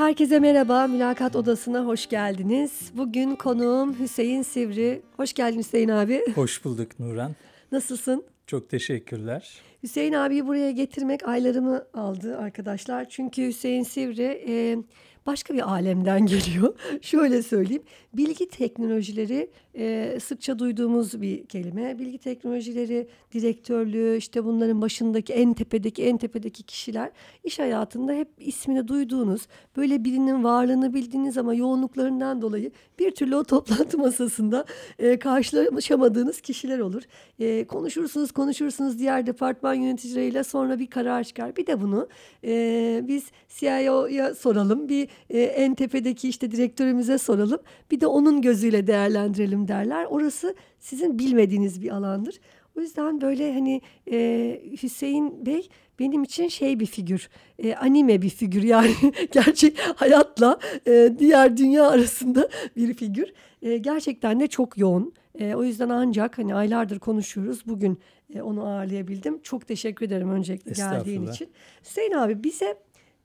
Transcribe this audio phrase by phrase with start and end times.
[0.00, 2.90] Herkese merhaba, Mülakat Odası'na hoş geldiniz.
[2.94, 5.02] Bugün konuğum Hüseyin Sivri.
[5.16, 6.22] Hoş geldin Hüseyin abi.
[6.34, 7.34] Hoş bulduk Nuran.
[7.72, 8.24] Nasılsın?
[8.46, 9.60] Çok teşekkürler.
[9.82, 13.08] Hüseyin abiyi buraya getirmek aylarımı aldı arkadaşlar.
[13.08, 14.78] Çünkü Hüseyin Sivri e,
[15.26, 16.74] başka bir alemden geliyor.
[17.02, 17.82] Şöyle söyleyeyim.
[18.14, 21.98] Bilgi teknolojileri e, sıkça duyduğumuz bir kelime.
[21.98, 27.10] Bilgi teknolojileri direktörlüğü işte bunların başındaki en tepedeki en tepedeki kişiler
[27.44, 33.44] iş hayatında hep ismini duyduğunuz böyle birinin varlığını bildiğiniz ama yoğunluklarından dolayı bir türlü o
[33.44, 34.64] toplantı masasında
[34.98, 37.02] e, karşılaşamadığınız kişiler olur.
[37.38, 41.56] E, konuşursunuz konuşursunuz diğer departman yöneticileriyle sonra bir karar çıkar.
[41.56, 42.08] Bir de bunu
[42.44, 47.60] e, biz CIO'ya soralım bir e, en tepedeki işte direktörümüze soralım
[47.90, 50.06] bir de onun gözüyle değerlendirelim derler.
[50.10, 52.40] Orası sizin bilmediğiniz bir alandır.
[52.76, 53.80] O yüzden böyle hani
[54.12, 55.68] e, Hüseyin Bey
[55.98, 58.94] benim için şey bir figür, e, anime bir figür yani
[59.32, 63.32] gerçek hayatla e, diğer dünya arasında bir figür.
[63.62, 65.12] E, gerçekten de çok yoğun.
[65.38, 67.66] E, o yüzden ancak hani aylardır konuşuyoruz.
[67.66, 67.98] Bugün
[68.34, 69.42] e, onu ağırlayabildim.
[69.42, 71.48] Çok teşekkür ederim öncelikle geldiğin için.
[71.84, 72.78] Hüseyin abi bize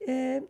[0.08, 0.44] e,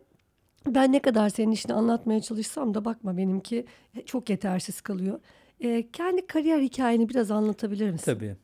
[0.74, 3.66] ben ne kadar senin işini anlatmaya çalışsam da bakma benimki
[4.06, 5.20] çok yetersiz kalıyor.
[5.60, 8.04] E, kendi kariyer hikayeni biraz anlatabilir misin?
[8.04, 8.36] Tabii.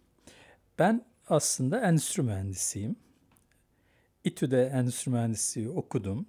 [0.79, 2.97] Ben aslında endüstri mühendisiyim.
[4.25, 6.27] İTÜ'de endüstri mühendisliği okudum.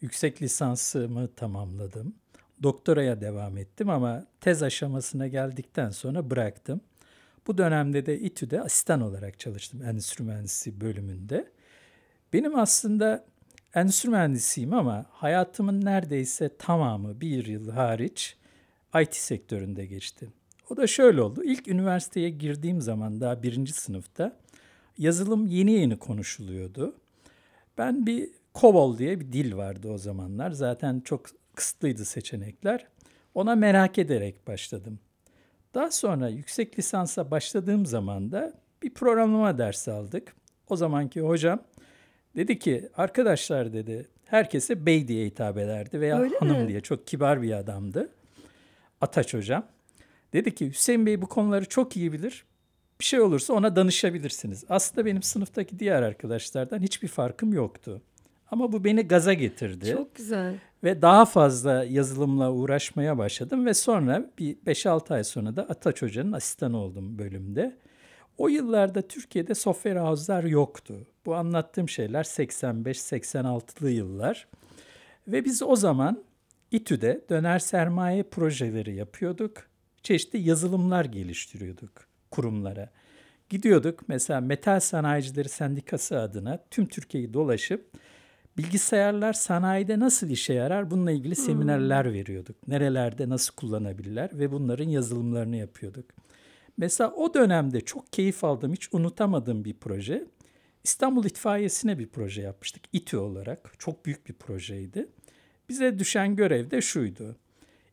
[0.00, 2.14] Yüksek lisansımı tamamladım.
[2.62, 6.80] Doktoraya devam ettim ama tez aşamasına geldikten sonra bıraktım.
[7.46, 11.48] Bu dönemde de İTÜ'de asistan olarak çalıştım endüstri mühendisliği bölümünde.
[12.32, 13.24] Benim aslında
[13.74, 18.36] endüstri mühendisiyim ama hayatımın neredeyse tamamı bir yıl hariç
[19.02, 20.28] IT sektöründe geçti.
[20.70, 21.44] O da şöyle oldu.
[21.44, 24.36] İlk üniversiteye girdiğim zaman daha birinci sınıfta
[24.98, 26.94] yazılım yeni yeni konuşuluyordu.
[27.78, 30.50] Ben bir COBOL diye bir dil vardı o zamanlar.
[30.50, 32.86] Zaten çok kısıtlıydı seçenekler.
[33.34, 34.98] Ona merak ederek başladım.
[35.74, 40.34] Daha sonra yüksek lisansa başladığım zaman da bir programlama dersi aldık.
[40.68, 41.60] O zamanki hocam
[42.36, 46.68] dedi ki arkadaşlar dedi herkese bey diye hitap ederdi veya Öyle hanım mi?
[46.68, 48.08] diye çok kibar bir adamdı.
[49.00, 49.66] Ataç hocam.
[50.32, 52.44] Dedi ki Hüseyin Bey bu konuları çok iyi bilir.
[53.00, 54.64] Bir şey olursa ona danışabilirsiniz.
[54.68, 58.02] Aslında benim sınıftaki diğer arkadaşlardan hiçbir farkım yoktu.
[58.50, 59.90] Ama bu beni gaza getirdi.
[59.92, 60.54] Çok güzel.
[60.84, 66.32] Ve daha fazla yazılımla uğraşmaya başladım ve sonra bir 5-6 ay sonra da Ataç Hoca'nın
[66.32, 67.76] asistanı oldum bölümde.
[68.38, 71.06] O yıllarda Türkiye'de software house'lar yoktu.
[71.26, 74.46] Bu anlattığım şeyler 85-86'lı yıllar.
[75.28, 76.24] Ve biz o zaman
[76.70, 79.52] İTÜ'de döner sermaye projeleri yapıyorduk.
[80.02, 81.92] Çeşitli yazılımlar geliştiriyorduk
[82.30, 82.90] kurumlara.
[83.48, 87.90] Gidiyorduk mesela Metal Sanayicileri Sendikası adına tüm Türkiye'yi dolaşıp
[88.56, 91.44] bilgisayarlar sanayide nasıl işe yarar bununla ilgili hmm.
[91.44, 92.68] seminerler veriyorduk.
[92.68, 96.04] Nerelerde nasıl kullanabilirler ve bunların yazılımlarını yapıyorduk.
[96.76, 100.24] Mesela o dönemde çok keyif aldığım, hiç unutamadığım bir proje.
[100.84, 103.72] İstanbul İtfaiyesi'ne bir proje yapmıştık İTÜ olarak.
[103.78, 105.08] Çok büyük bir projeydi.
[105.68, 107.36] Bize düşen görev de şuydu.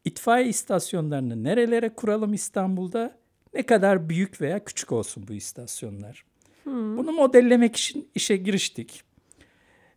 [0.05, 3.17] İtfaiye istasyonlarını nerelere kuralım İstanbul'da?
[3.53, 6.25] Ne kadar büyük veya küçük olsun bu istasyonlar.
[6.63, 6.97] Hmm.
[6.97, 9.03] Bunu modellemek için işe giriştik.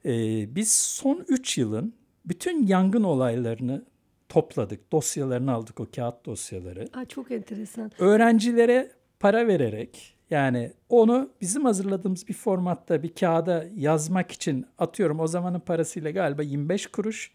[0.05, 3.85] Ee, biz son 3 yılın bütün yangın olaylarını
[4.29, 4.93] topladık.
[4.93, 6.89] Dosyalarını aldık o kağıt dosyaları.
[6.93, 7.91] Aa, çok enteresan.
[7.99, 8.91] Öğrencilere
[9.21, 15.61] para vererek yani onu bizim hazırladığımız bir formatta bir kağıda yazmak için atıyorum o zamanın
[15.61, 17.33] parasıyla galiba 25 kuruş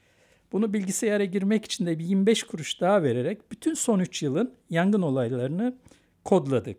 [0.51, 5.01] bunu bilgisayara girmek için de bir 25 kuruş daha vererek bütün son 3 yılın yangın
[5.01, 5.78] olaylarını
[6.23, 6.78] kodladık.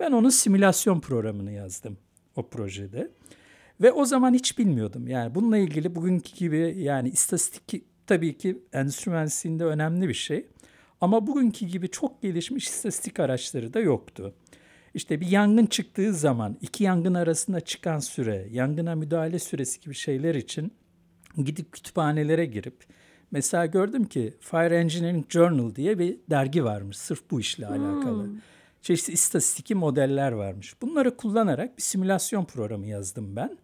[0.00, 1.98] Ben onun simülasyon programını yazdım
[2.36, 3.10] o projede.
[3.80, 5.08] Ve o zaman hiç bilmiyordum.
[5.08, 10.46] Yani bununla ilgili bugünkü gibi yani istatistik tabii ki endüstri mühendisliğinde önemli bir şey.
[11.00, 14.34] Ama bugünkü gibi çok gelişmiş istatistik araçları da yoktu.
[14.94, 20.34] İşte bir yangın çıktığı zaman iki yangın arasında çıkan süre, yangına müdahale süresi gibi şeyler
[20.34, 20.72] için
[21.36, 22.84] gidip kütüphanelere girip
[23.30, 27.74] Mesela gördüm ki Fire Engineering Journal diye bir dergi varmış sırf bu işle hmm.
[27.74, 28.28] alakalı.
[28.82, 30.82] Çeşitli istatistiki modeller varmış.
[30.82, 33.58] Bunları kullanarak bir simülasyon programı yazdım ben.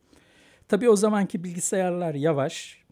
[0.68, 2.85] Tabii o zamanki bilgisayarlar yavaş.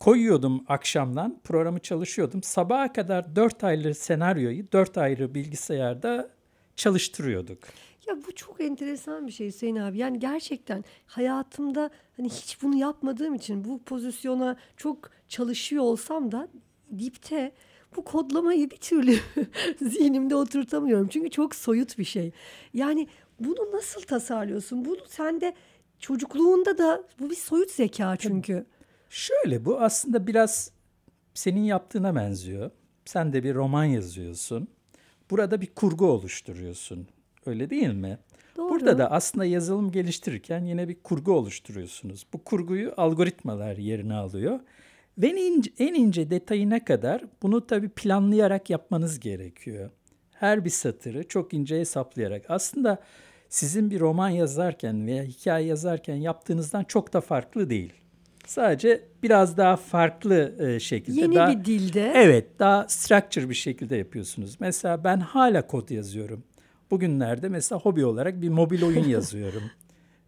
[0.00, 2.42] Koyuyordum akşamdan, programı çalışıyordum.
[2.42, 6.30] Sabaha kadar dört ayrı senaryoyu dört ayrı bilgisayarda
[6.76, 7.58] çalıştırıyorduk.
[8.06, 9.98] Ya bu çok enteresan bir şey Hüseyin abi.
[9.98, 16.48] Yani gerçekten hayatımda hani hiç bunu yapmadığım için bu pozisyona çok çalışıyor olsam da
[16.98, 17.52] dipte
[17.96, 19.18] bu kodlamayı bir türlü
[19.82, 21.08] zihnimde oturtamıyorum.
[21.08, 22.32] Çünkü çok soyut bir şey.
[22.74, 23.08] Yani
[23.40, 24.84] bunu nasıl tasarlıyorsun?
[24.84, 25.54] Bunu sende
[25.98, 28.66] çocukluğunda da bu bir soyut zeka çünkü.
[29.10, 30.70] Şöyle bu aslında biraz
[31.34, 32.70] senin yaptığına benziyor.
[33.04, 34.68] Sen de bir roman yazıyorsun.
[35.30, 37.08] Burada bir kurgu oluşturuyorsun.
[37.46, 38.18] Öyle değil mi?
[38.56, 38.70] Doğru.
[38.70, 42.26] Burada da aslında yazılım geliştirirken yine bir kurgu oluşturuyorsunuz.
[42.32, 44.60] Bu kurguyu algoritmalar yerine alıyor.
[45.18, 49.90] Ve en ince, en ince detayına kadar bunu tabii planlayarak yapmanız gerekiyor.
[50.32, 52.44] Her bir satırı çok ince hesaplayarak.
[52.48, 52.98] Aslında
[53.48, 57.92] sizin bir roman yazarken veya hikaye yazarken yaptığınızdan çok da farklı değil.
[58.48, 61.20] Sadece biraz daha farklı e, şekilde.
[61.20, 62.12] Yeni daha, bir dilde.
[62.14, 64.56] Evet, daha structure bir şekilde yapıyorsunuz.
[64.60, 66.44] Mesela ben hala kod yazıyorum.
[66.90, 69.62] Bugünlerde mesela hobi olarak bir mobil oyun yazıyorum.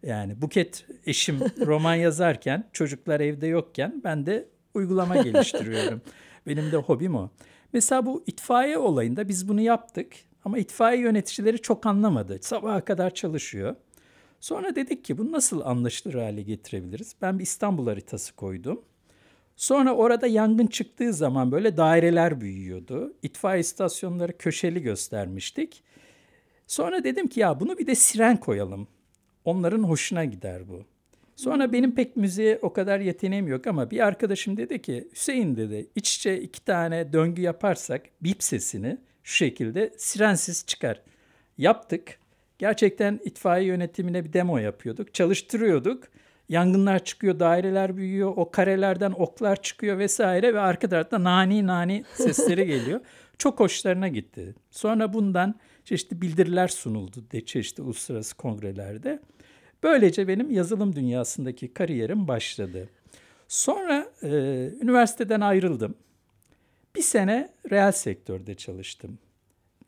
[0.03, 6.01] Yani Buket eşim roman yazarken, çocuklar evde yokken ben de uygulama geliştiriyorum.
[6.47, 7.29] Benim de hobim o.
[7.73, 10.13] Mesela bu itfaiye olayında biz bunu yaptık
[10.45, 12.37] ama itfaiye yöneticileri çok anlamadı.
[12.41, 13.75] Sabaha kadar çalışıyor.
[14.41, 17.15] Sonra dedik ki bunu nasıl anlaşılır hale getirebiliriz?
[17.21, 18.81] Ben bir İstanbul haritası koydum.
[19.55, 23.13] Sonra orada yangın çıktığı zaman böyle daireler büyüyordu.
[23.23, 25.83] İtfaiye istasyonları köşeli göstermiştik.
[26.67, 28.87] Sonra dedim ki ya bunu bir de siren koyalım.
[29.45, 30.83] Onların hoşuna gider bu.
[31.35, 35.89] Sonra benim pek müziğe o kadar yeteneğim yok ama bir arkadaşım dedi ki Hüseyin dedi
[35.95, 41.01] iç içe iki tane döngü yaparsak bip sesini şu şekilde sirensiz çıkar.
[41.57, 42.20] Yaptık.
[42.61, 45.13] Gerçekten itfaiye yönetimine bir demo yapıyorduk.
[45.13, 46.03] Çalıştırıyorduk.
[46.49, 52.65] Yangınlar çıkıyor, daireler büyüyor, o karelerden oklar çıkıyor vesaire ve arka tarafta nani nani sesleri
[52.65, 52.99] geliyor.
[53.37, 54.55] Çok hoşlarına gitti.
[54.71, 55.55] Sonra bundan
[55.85, 59.19] çeşitli bildiriler sunuldu de çeşitli uluslararası kongrelerde.
[59.83, 62.89] Böylece benim yazılım dünyasındaki kariyerim başladı.
[63.47, 64.29] Sonra e,
[64.81, 65.95] üniversiteden ayrıldım.
[66.95, 69.19] Bir sene reel sektörde çalıştım.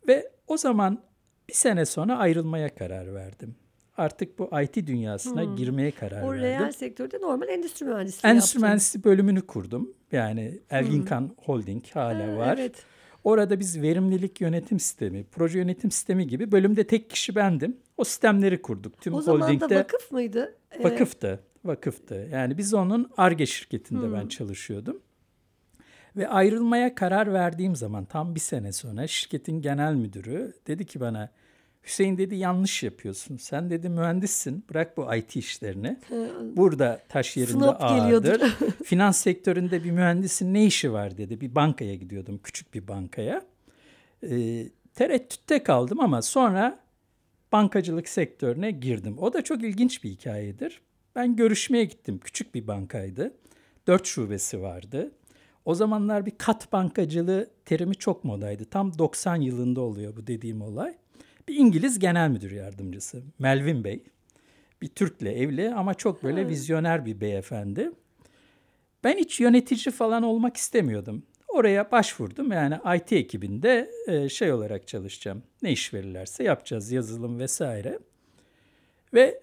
[0.08, 1.02] Ve o zaman
[1.48, 3.56] bir sene sonra ayrılmaya karar verdim.
[3.96, 5.56] Artık bu IT dünyasına hmm.
[5.56, 6.44] girmeye karar o verdim.
[6.44, 9.94] O reel sektörde normal endüstri mühendisliği Endüstri mühendisliği bölümünü kurdum.
[10.12, 11.34] Yani Elginkan hmm.
[11.36, 12.58] Holding hala ha, var.
[12.58, 12.84] Evet.
[13.24, 17.76] Orada biz verimlilik yönetim sistemi, proje yönetim sistemi gibi bölümde tek kişi bendim.
[17.96, 19.00] O sistemleri kurduk.
[19.00, 20.54] Tüm o zaman holdingde, da vakıf mıydı?
[20.72, 21.40] Ee, vakıftı.
[21.64, 22.28] Vakıftı.
[22.32, 24.14] Yani biz onun ARGE şirketinde hmm.
[24.14, 25.00] ben çalışıyordum.
[26.16, 31.30] Ve ayrılmaya karar verdiğim zaman tam bir sene sonra şirketin genel müdürü dedi ki bana
[31.84, 33.36] Hüseyin dedi yanlış yapıyorsun.
[33.36, 34.64] Sen dedi mühendissin.
[34.70, 35.96] Bırak bu IT işlerini.
[36.56, 38.56] Burada taş yerinde ağırdır.
[38.84, 41.40] Finans sektöründe bir mühendisin ne işi var dedi.
[41.40, 42.40] Bir bankaya gidiyordum.
[42.42, 43.42] Küçük bir bankaya.
[44.30, 44.64] E,
[44.94, 46.78] tereddütte kaldım ama sonra
[47.52, 49.18] bankacılık sektörüne girdim.
[49.18, 50.80] O da çok ilginç bir hikayedir.
[51.16, 52.20] Ben görüşmeye gittim.
[52.24, 53.34] Küçük bir bankaydı.
[53.86, 55.12] Dört şubesi vardı.
[55.64, 58.64] O zamanlar bir kat bankacılığı terimi çok modaydı.
[58.64, 60.94] Tam 90 yılında oluyor bu dediğim olay.
[61.48, 64.02] Bir İngiliz genel müdür yardımcısı Melvin Bey.
[64.82, 66.48] Bir Türk'le evli ama çok böyle hmm.
[66.48, 67.90] vizyoner bir beyefendi.
[69.04, 71.22] Ben hiç yönetici falan olmak istemiyordum.
[71.48, 72.52] Oraya başvurdum.
[72.52, 73.90] Yani IT ekibinde
[74.28, 75.42] şey olarak çalışacağım.
[75.62, 77.98] Ne iş verirlerse yapacağız yazılım vesaire.
[79.14, 79.40] Ve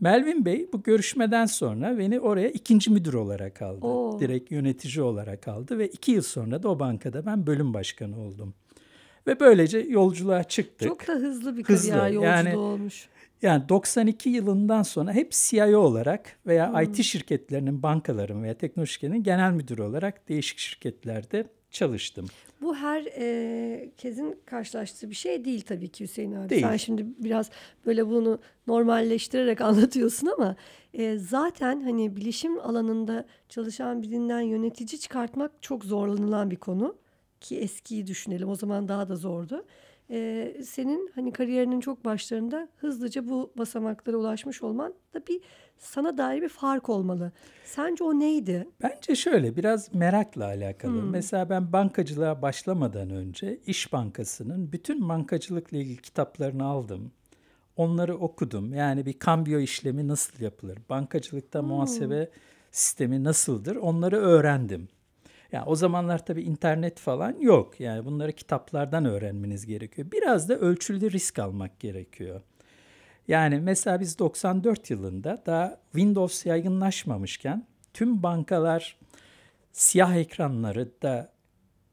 [0.00, 3.86] Melvin Bey bu görüşmeden sonra beni oraya ikinci müdür olarak aldı.
[3.86, 4.20] Oo.
[4.20, 8.54] Direkt yönetici olarak aldı ve iki yıl sonra da o bankada ben bölüm başkanı oldum.
[9.26, 10.88] Ve böylece yolculuğa çıktık.
[10.88, 11.96] Çok da hızlı bir kariyer hızlı.
[11.96, 13.08] yolculuğu yani, olmuş.
[13.42, 16.82] Yani 92 yılından sonra hep CIO olarak veya hmm.
[16.82, 22.26] IT şirketlerinin, bankaların veya teknoloji şirketinin genel müdürü olarak değişik şirketlerde çalıştım.
[22.60, 26.48] Bu her e, kezin karşılaştığı bir şey değil tabii ki Hüseyin abi.
[26.48, 26.62] Değil.
[26.62, 27.50] Sen şimdi biraz
[27.86, 30.56] böyle bunu normalleştirerek anlatıyorsun ama
[30.94, 36.96] e, zaten hani bilişim alanında çalışan birinden yönetici çıkartmak çok zorlanılan bir konu
[37.40, 39.64] ki eskiyi düşünelim o zaman daha da zordu.
[40.10, 45.40] Ee, senin hani kariyerinin çok başlarında hızlıca bu basamaklara ulaşmış olman da bir
[45.78, 47.32] sana dair bir fark olmalı.
[47.64, 48.68] Sence o neydi?
[48.82, 51.02] Bence şöyle biraz merakla alakalı.
[51.02, 51.10] Hmm.
[51.10, 57.12] Mesela ben bankacılığa başlamadan önce İş Bankası'nın bütün bankacılıkla ilgili kitaplarını aldım.
[57.76, 58.74] Onları okudum.
[58.74, 60.78] Yani bir kambiyo işlemi nasıl yapılır?
[60.90, 61.68] Bankacılıkta hmm.
[61.68, 62.28] muhasebe
[62.70, 63.76] sistemi nasıldır?
[63.76, 64.88] Onları öğrendim.
[65.52, 67.80] Yani o zamanlar tabii internet falan yok.
[67.80, 70.08] Yani bunları kitaplardan öğrenmeniz gerekiyor.
[70.12, 72.40] Biraz da ölçülü risk almak gerekiyor.
[73.28, 78.98] Yani mesela biz 94 yılında daha Windows yaygınlaşmamışken tüm bankalar
[79.72, 81.32] siyah ekranları da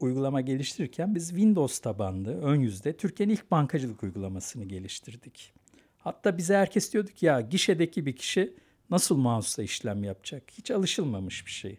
[0.00, 5.52] uygulama geliştirirken biz Windows tabanlı ön yüzde Türkiye'nin ilk bankacılık uygulamasını geliştirdik.
[5.98, 8.54] Hatta bize herkes diyordu ki ya gişedeki bir kişi
[8.90, 10.42] nasıl mouse'la işlem yapacak?
[10.52, 11.78] Hiç alışılmamış bir şey.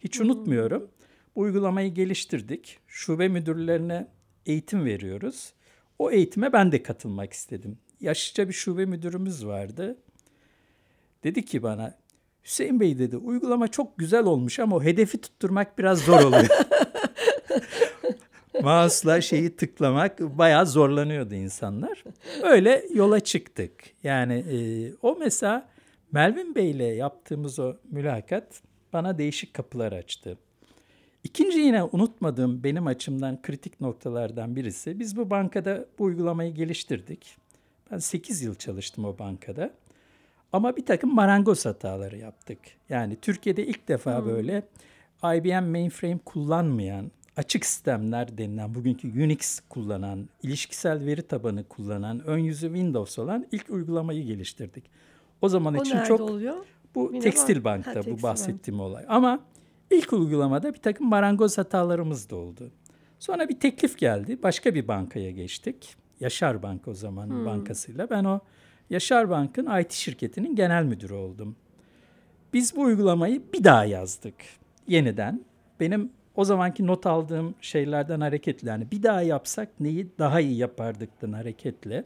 [0.00, 0.90] Hiç unutmuyorum.
[1.36, 2.78] Bu uygulamayı geliştirdik.
[2.86, 4.08] Şube müdürlerine
[4.46, 5.52] eğitim veriyoruz.
[5.98, 7.78] O eğitime ben de katılmak istedim.
[8.02, 9.96] Yaşlıca bir şube müdürümüz vardı.
[11.24, 11.98] Dedi ki bana,
[12.44, 16.48] Hüseyin Bey dedi uygulama çok güzel olmuş ama o hedefi tutturmak biraz zor oluyor.
[18.62, 22.04] Mouse'la şeyi tıklamak bayağı zorlanıyordu insanlar.
[22.42, 23.72] Öyle yola çıktık.
[24.04, 24.56] Yani e,
[25.02, 25.68] o mesela
[26.12, 30.38] Melvin Bey ile yaptığımız o mülakat bana değişik kapılar açtı.
[31.24, 37.41] İkinci yine unutmadığım benim açımdan kritik noktalardan birisi biz bu bankada bu uygulamayı geliştirdik.
[37.92, 39.70] Ben 8 yıl çalıştım o bankada.
[40.52, 42.58] Ama bir takım marangoz hataları yaptık.
[42.88, 44.26] Yani Türkiye'de ilk defa hmm.
[44.26, 44.62] böyle
[45.24, 52.66] IBM mainframe kullanmayan, açık sistemler denilen, bugünkü Unix kullanan, ilişkisel veri tabanı kullanan, ön yüzü
[52.66, 54.84] Windows olan ilk uygulamayı geliştirdik.
[55.42, 56.56] O zaman o için çok oluyor?
[56.94, 58.88] bu Yine tekstil bankta ha, tekstil bu bahsettiğim bank.
[58.88, 59.04] olay.
[59.08, 59.40] Ama
[59.90, 62.70] ilk uygulamada bir takım marangoz hatalarımız da oldu.
[63.18, 64.38] Sonra bir teklif geldi.
[64.42, 66.01] Başka bir bankaya geçtik.
[66.22, 67.46] Yaşar Bank o zaman hmm.
[67.46, 68.10] bankasıyla.
[68.10, 68.40] Ben o
[68.90, 71.56] Yaşar Bank'ın IT şirketinin genel müdürü oldum.
[72.52, 74.34] Biz bu uygulamayı bir daha yazdık
[74.88, 75.44] yeniden.
[75.80, 81.32] Benim o zamanki not aldığım şeylerden hareketle yani bir daha yapsak neyi daha iyi yapardıktan
[81.32, 82.04] hareketle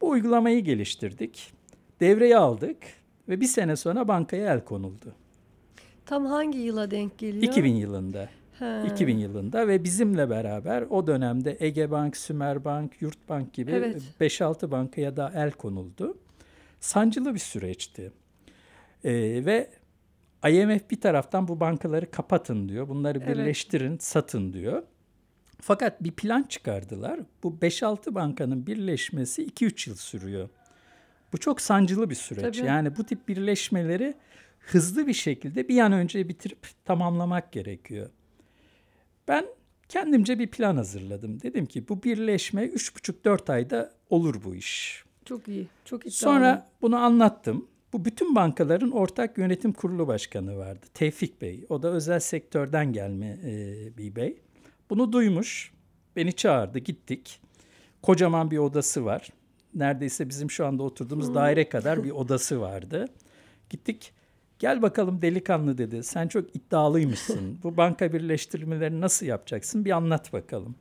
[0.00, 1.52] bu uygulamayı geliştirdik.
[2.00, 2.76] Devreye aldık
[3.28, 5.14] ve bir sene sonra bankaya el konuldu.
[6.06, 7.42] Tam hangi yıla denk geliyor?
[7.42, 8.28] 2000 yılında.
[8.60, 8.86] He.
[8.86, 14.02] 2000 yılında ve bizimle beraber o dönemde Ege Bank, Sümer Bank, Yurt Bank gibi evet.
[14.20, 16.18] 5-6 bankaya da el konuldu.
[16.80, 18.12] Sancılı bir süreçti.
[19.04, 19.12] Ee,
[19.46, 19.70] ve
[20.48, 22.88] IMF bir taraftan bu bankaları kapatın diyor.
[22.88, 23.28] Bunları evet.
[23.28, 24.82] birleştirin, satın diyor.
[25.60, 27.20] Fakat bir plan çıkardılar.
[27.42, 30.48] Bu 5-6 bankanın birleşmesi 2-3 yıl sürüyor.
[31.32, 32.56] Bu çok sancılı bir süreç.
[32.58, 32.66] Tabii.
[32.66, 34.14] Yani bu tip birleşmeleri
[34.58, 38.10] hızlı bir şekilde bir an önce bitirip tamamlamak gerekiyor.
[39.30, 39.46] Ben
[39.88, 41.42] kendimce bir plan hazırladım.
[41.42, 45.04] Dedim ki bu birleşme 3,5-4 ayda olur bu iş.
[45.24, 46.12] Çok iyi, çok iddialı.
[46.12, 47.68] Sonra bunu anlattım.
[47.92, 50.86] Bu bütün bankaların ortak yönetim kurulu başkanı vardı.
[50.94, 51.66] Tevfik Bey.
[51.68, 54.40] O da özel sektörden gelme e, bir bey.
[54.90, 55.72] Bunu duymuş.
[56.16, 56.78] Beni çağırdı.
[56.78, 57.40] Gittik.
[58.02, 59.28] Kocaman bir odası var.
[59.74, 63.08] Neredeyse bizim şu anda oturduğumuz daire kadar bir odası vardı.
[63.70, 64.12] Gittik.
[64.60, 66.02] Gel bakalım delikanlı dedi.
[66.02, 67.58] Sen çok iddialıymışsın.
[67.62, 69.84] Bu banka birleştirmelerini nasıl yapacaksın?
[69.84, 70.74] Bir anlat bakalım.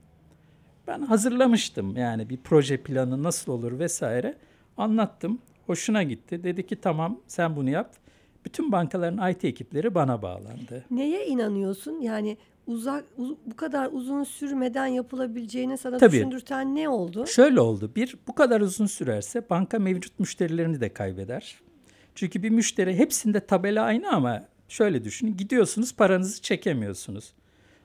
[0.87, 4.37] Ben hazırlamıştım yani bir proje planı nasıl olur vesaire.
[4.77, 5.39] Anlattım.
[5.65, 6.43] Hoşuna gitti.
[6.43, 7.95] Dedi ki tamam sen bunu yap.
[8.45, 10.85] Bütün bankaların IT ekipleri bana bağlandı.
[10.91, 12.01] Neye inanıyorsun?
[12.01, 16.11] Yani uzak uz, bu kadar uzun sürmeden yapılabileceğini sana Tabii.
[16.11, 17.27] düşündürten ne oldu?
[17.27, 17.91] Şöyle oldu.
[17.95, 21.59] Bir, bu kadar uzun sürerse banka mevcut müşterilerini de kaybeder.
[22.19, 25.37] Çünkü bir müşteri hepsinde tabela aynı ama şöyle düşünün.
[25.37, 27.33] Gidiyorsunuz paranızı çekemiyorsunuz.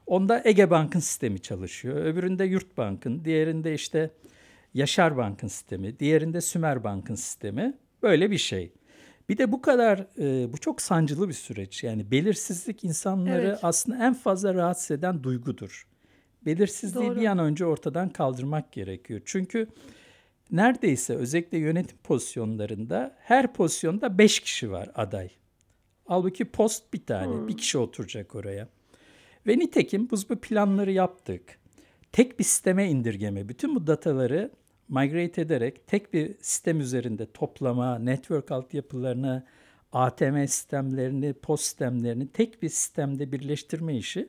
[0.07, 1.97] Onda Ege Bank'ın sistemi çalışıyor.
[1.97, 4.11] Öbüründe Yurt Bank'ın, diğerinde işte
[4.75, 7.75] Yaşar Bank'ın sistemi, diğerinde Sümer Bank'ın sistemi.
[8.03, 8.73] Böyle bir şey.
[9.29, 11.85] Bir de bu kadar, e, bu çok sancılı bir süreç.
[11.85, 13.59] Yani belirsizlik insanları evet.
[13.63, 15.87] aslında en fazla rahatsız eden duygudur.
[16.47, 17.21] Belirsizliği Doğru.
[17.21, 19.21] bir an önce ortadan kaldırmak gerekiyor.
[19.25, 19.69] Çünkü
[20.51, 25.31] neredeyse özellikle yönetim pozisyonlarında her pozisyonda beş kişi var aday.
[26.05, 27.49] Halbuki post bir tane, hmm.
[27.49, 28.69] bir kişi oturacak oraya.
[29.47, 31.59] Ve nitekim biz bu planları yaptık.
[32.13, 34.51] Tek bir sisteme indirgeme, bütün bu dataları
[34.89, 39.47] migrate ederek tek bir sistem üzerinde toplama, network altyapılarını,
[39.93, 44.29] ATM sistemlerini, post sistemlerini tek bir sistemde birleştirme işi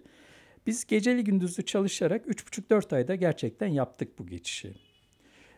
[0.67, 4.74] biz geceli gündüzlü çalışarak 3,5-4 ayda gerçekten yaptık bu geçişi.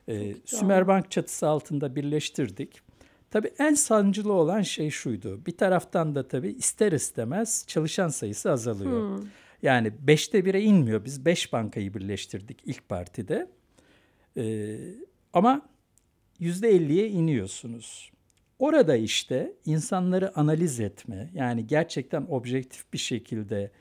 [0.09, 2.81] Ee, Sümerbank çatısı altında birleştirdik.
[3.31, 5.45] Tabii en sancılı olan şey şuydu.
[5.45, 9.17] Bir taraftan da tabii ister istemez çalışan sayısı azalıyor.
[9.17, 9.27] Hmm.
[9.61, 11.05] Yani beşte bire inmiyor.
[11.05, 13.47] Biz beş bankayı birleştirdik ilk partide.
[14.37, 14.77] Ee,
[15.33, 15.69] ama
[16.39, 18.11] yüzde elliye iniyorsunuz.
[18.59, 23.71] Orada işte insanları analiz etme, yani gerçekten objektif bir şekilde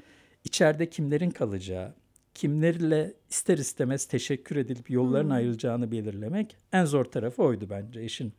[0.45, 1.95] içeride kimlerin kalacağı,
[2.37, 5.33] kimlerle ister istemez teşekkür edilip yolların hmm.
[5.33, 8.33] ayrılacağını belirlemek en zor tarafı oydu bence işin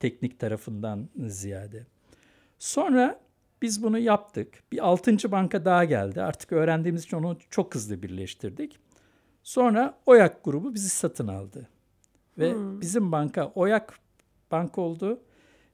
[0.00, 1.86] teknik tarafından ziyade.
[2.58, 3.20] Sonra
[3.62, 4.62] biz bunu yaptık.
[4.72, 6.22] Bir altıncı banka daha geldi.
[6.22, 8.78] Artık öğrendiğimiz için onu çok hızlı birleştirdik.
[9.42, 11.68] Sonra Oyak grubu bizi satın aldı.
[12.38, 12.80] Ve hmm.
[12.80, 13.98] bizim banka Oyak
[14.50, 15.22] Bank oldu.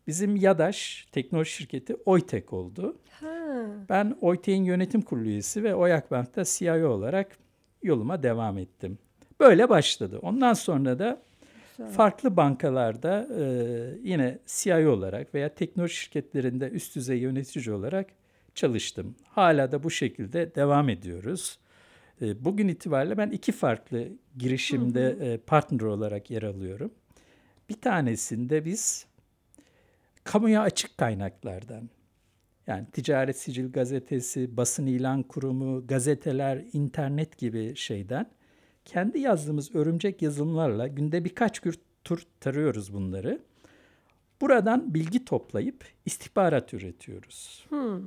[0.06, 2.98] Bizim Yadaş teknoloji şirketi Oytek oldu.
[3.10, 3.26] Ha.
[3.88, 7.38] Ben Oytek'in yönetim kurulu üyesi ve Oyak Bank'ta CIO olarak
[7.82, 8.98] yoluma devam ettim.
[9.40, 10.18] Böyle başladı.
[10.22, 11.22] Ondan sonra da
[11.78, 11.92] Güzel.
[11.92, 13.44] farklı bankalarda e,
[14.02, 18.06] yine CIO olarak veya teknoloji şirketlerinde üst düzey yönetici olarak
[18.54, 19.14] çalıştım.
[19.28, 21.58] Hala da bu şekilde devam ediyoruz.
[22.22, 25.24] E, bugün itibariyle ben iki farklı girişimde hı hı.
[25.24, 26.90] E, partner olarak yer alıyorum.
[27.68, 29.06] Bir tanesinde biz
[30.24, 31.90] kamuya açık kaynaklardan
[32.66, 38.26] Yani Ticaret Sicil Gazetesi, Basın İlan Kurumu, gazeteler, internet gibi şeyden
[38.84, 43.40] kendi yazdığımız örümcek yazılımlarla günde birkaç gün tur tarıyoruz bunları.
[44.40, 47.66] Buradan bilgi toplayıp istihbarat üretiyoruz.
[47.68, 48.00] Hmm.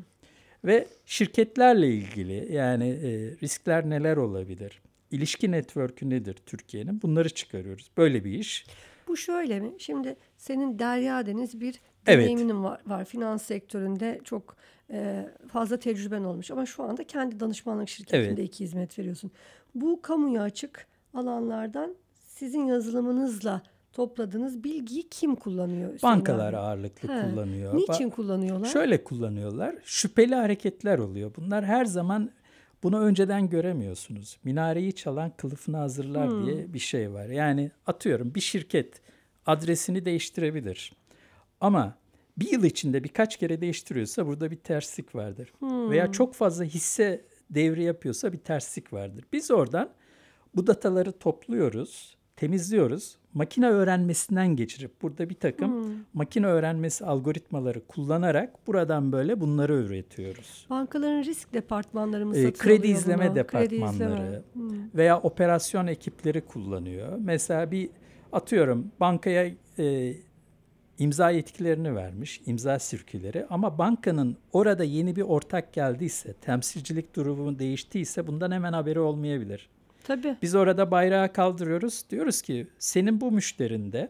[0.65, 3.09] Ve şirketlerle ilgili yani e,
[3.43, 4.81] riskler neler olabilir?
[5.11, 7.01] İlişki network'ü nedir Türkiye'nin?
[7.01, 7.91] Bunları çıkarıyoruz.
[7.97, 8.65] Böyle bir iş.
[9.09, 9.71] Bu şöyle mi?
[9.77, 12.23] Şimdi senin Derya Deniz bir Evet.
[12.23, 13.05] deneyiminin var, var.
[13.05, 14.55] Finans sektöründe çok
[14.91, 18.39] e, fazla tecrüben olmuş ama şu anda kendi danışmanlık şirketinde Evet.
[18.39, 19.31] iki hizmet veriyorsun.
[19.75, 23.61] Bu kamuya açık alanlardan sizin yazılımınızla
[23.93, 25.93] topladığınız bilgiyi kim kullanıyor?
[25.93, 26.57] Hüseyin Bankalar abi?
[26.57, 27.21] ağırlıklı He.
[27.21, 27.75] kullanıyor.
[27.75, 28.65] Niçin Ba- kullanıyorlar?
[28.67, 29.75] Şöyle kullanıyorlar.
[29.83, 31.31] Şüpheli hareketler oluyor.
[31.37, 32.29] Bunlar her zaman
[32.83, 34.37] bunu önceden göremiyorsunuz.
[34.43, 36.45] Minareyi çalan kılıfını hazırlar Hmm.
[36.45, 37.25] diye bir şey var.
[37.25, 39.01] Yani atıyorum bir şirket
[39.45, 40.93] adresini değiştirebilir.
[41.61, 41.97] Ama
[42.37, 45.53] bir yıl içinde birkaç kere değiştiriyorsa burada bir terslik vardır.
[45.59, 45.89] Hmm.
[45.89, 49.25] Veya çok fazla hisse devri yapıyorsa bir terslik vardır.
[49.33, 49.89] Biz oradan
[50.55, 53.17] bu dataları topluyoruz, temizliyoruz.
[53.33, 55.91] Makine öğrenmesinden geçirip burada bir takım Hmm.
[56.13, 60.65] makine öğrenmesi algoritmaları kullanarak buradan böyle bunları üretiyoruz.
[60.69, 63.45] Bankaların risk departmanları mı Ee, kredi izleme bunu?
[63.47, 63.89] Kredi izleme.
[63.89, 64.43] departmanları.
[64.53, 64.69] Hmm.
[64.95, 67.17] Veya operasyon ekipleri kullanıyor.
[67.19, 67.89] Mesela bir
[68.31, 70.13] atıyorum bankaya e,
[70.99, 78.27] imza yetkilerini vermiş, imza sirküleri ama bankanın orada yeni bir ortak geldiyse, temsilcilik durumu değiştiyse
[78.27, 79.69] bundan hemen haberi olmayabilir.
[80.09, 80.35] Tabii.
[80.41, 82.03] Biz orada bayrağı kaldırıyoruz.
[82.09, 84.09] Diyoruz ki senin bu müşterinde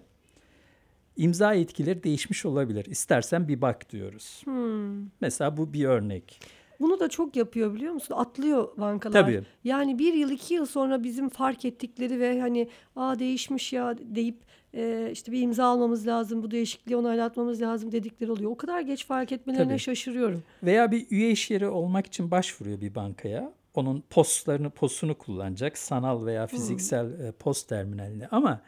[1.18, 2.86] imza yetkileri değişmiş olabilir.
[2.86, 4.42] İstersen bir bak diyoruz.
[4.44, 5.06] Hmm.
[5.22, 6.40] Mesela bu bir örnek.
[6.80, 8.16] Bunu da çok yapıyor biliyor musun?
[8.18, 9.22] Atlıyor bankalar.
[9.22, 9.44] Tabii.
[9.64, 14.38] Yani bir yıl iki yıl sonra bizim fark ettikleri ve hani aa değişmiş ya deyip
[14.74, 18.52] e, işte bir imza almamız lazım, bu değişikliği onaylatmamız lazım dedikleri oluyor.
[18.52, 19.80] O kadar geç fark etmelerine Tabii.
[19.80, 20.44] şaşırıyorum.
[20.64, 23.59] Veya bir üye iş yeri olmak için başvuruyor bir bankaya.
[23.76, 25.78] Onun postlarını, postunu kullanacak.
[25.78, 28.28] Sanal veya fiziksel e, post terminalini.
[28.28, 28.62] Ama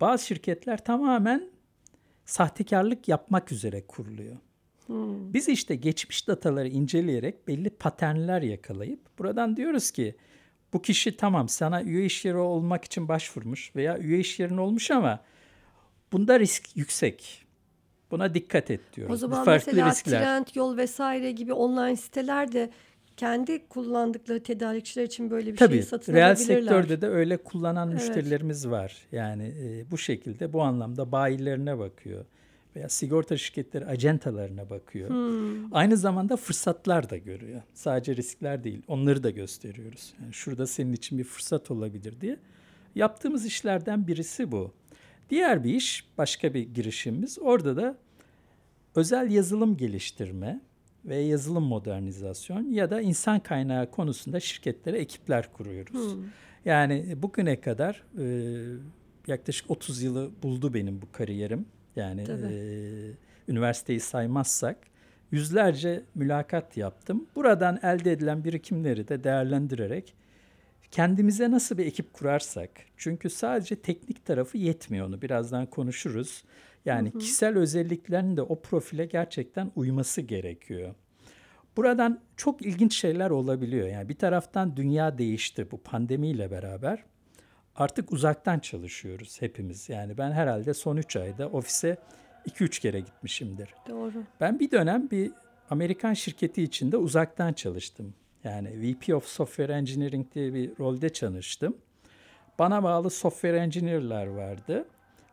[0.00, 1.50] bazı şirketler tamamen
[2.24, 4.36] sahtekarlık yapmak üzere kuruluyor.
[4.86, 5.34] Hmm.
[5.34, 10.16] Biz işte geçmiş dataları inceleyerek belli paternler yakalayıp buradan diyoruz ki
[10.72, 14.90] bu kişi tamam sana üye iş yeri olmak için başvurmuş veya üye iş yerin olmuş
[14.90, 15.20] ama
[16.12, 17.46] bunda risk yüksek.
[18.10, 19.10] Buna dikkat et diyoruz.
[19.10, 20.22] O Bu zaman farklı mesela riskler.
[20.22, 22.70] Trend, Yol vesaire gibi online siteler de
[23.16, 26.56] kendi kullandıkları tedarikçiler için böyle bir Tabii şeyi satın reel alabilirler.
[26.60, 28.00] sektörde de öyle kullanan Evet.
[28.00, 28.96] müşterilerimiz var.
[29.12, 32.24] Yani e, bu şekilde bu anlamda bayilerine bakıyor
[32.76, 35.08] veya sigorta şirketleri acentalarına bakıyor.
[35.10, 35.74] Hmm.
[35.74, 37.62] Aynı zamanda fırsatlar da görüyor.
[37.74, 40.14] Sadece riskler değil, onları da gösteriyoruz.
[40.22, 42.36] Yani şurada senin için bir fırsat olabilir diye.
[42.94, 44.72] Yaptığımız işlerden birisi bu.
[45.30, 47.38] Diğer bir iş, başka bir girişimimiz.
[47.38, 47.96] Orada da
[48.96, 50.60] özel yazılım geliştirme
[51.04, 56.14] ve yazılım modernizasyon ya da insan kaynağı konusunda şirketlere ekipler kuruyoruz.
[56.14, 56.24] Hmm.
[56.64, 58.24] Yani bugüne kadar e,
[59.26, 61.66] yaklaşık 30 yılı buldu benim bu kariyerim.
[61.96, 62.46] Yani Tabii.
[62.46, 64.76] e, üniversiteyi saymazsak
[65.30, 67.26] yüzlerce mülakat yaptım.
[67.34, 70.14] Buradan elde edilen birikimleri de değerlendirerek
[70.90, 76.44] kendimize nasıl bir ekip kurarsak çünkü sadece teknik tarafı yetmiyor onu birazdan konuşuruz.
[76.84, 80.94] Yani kişisel özelliklerin de o profile gerçekten uyması gerekiyor.
[81.76, 83.88] Buradan çok ilginç şeyler olabiliyor.
[83.88, 87.04] Yani bir taraftan dünya değişti bu pandemiyle beraber.
[87.76, 89.88] Artık uzaktan çalışıyoruz hepimiz.
[89.88, 91.96] Yani ben herhalde son 3 ayda ofise
[92.46, 93.74] 2-3 kere gitmişimdir.
[93.88, 94.22] Doğru.
[94.40, 95.30] Ben bir dönem bir
[95.70, 98.14] Amerikan şirketi içinde uzaktan çalıştım.
[98.44, 101.76] Yani VP of Software Engineering diye bir rolde çalıştım.
[102.58, 104.86] Bana bağlı software engineer'lar vardı.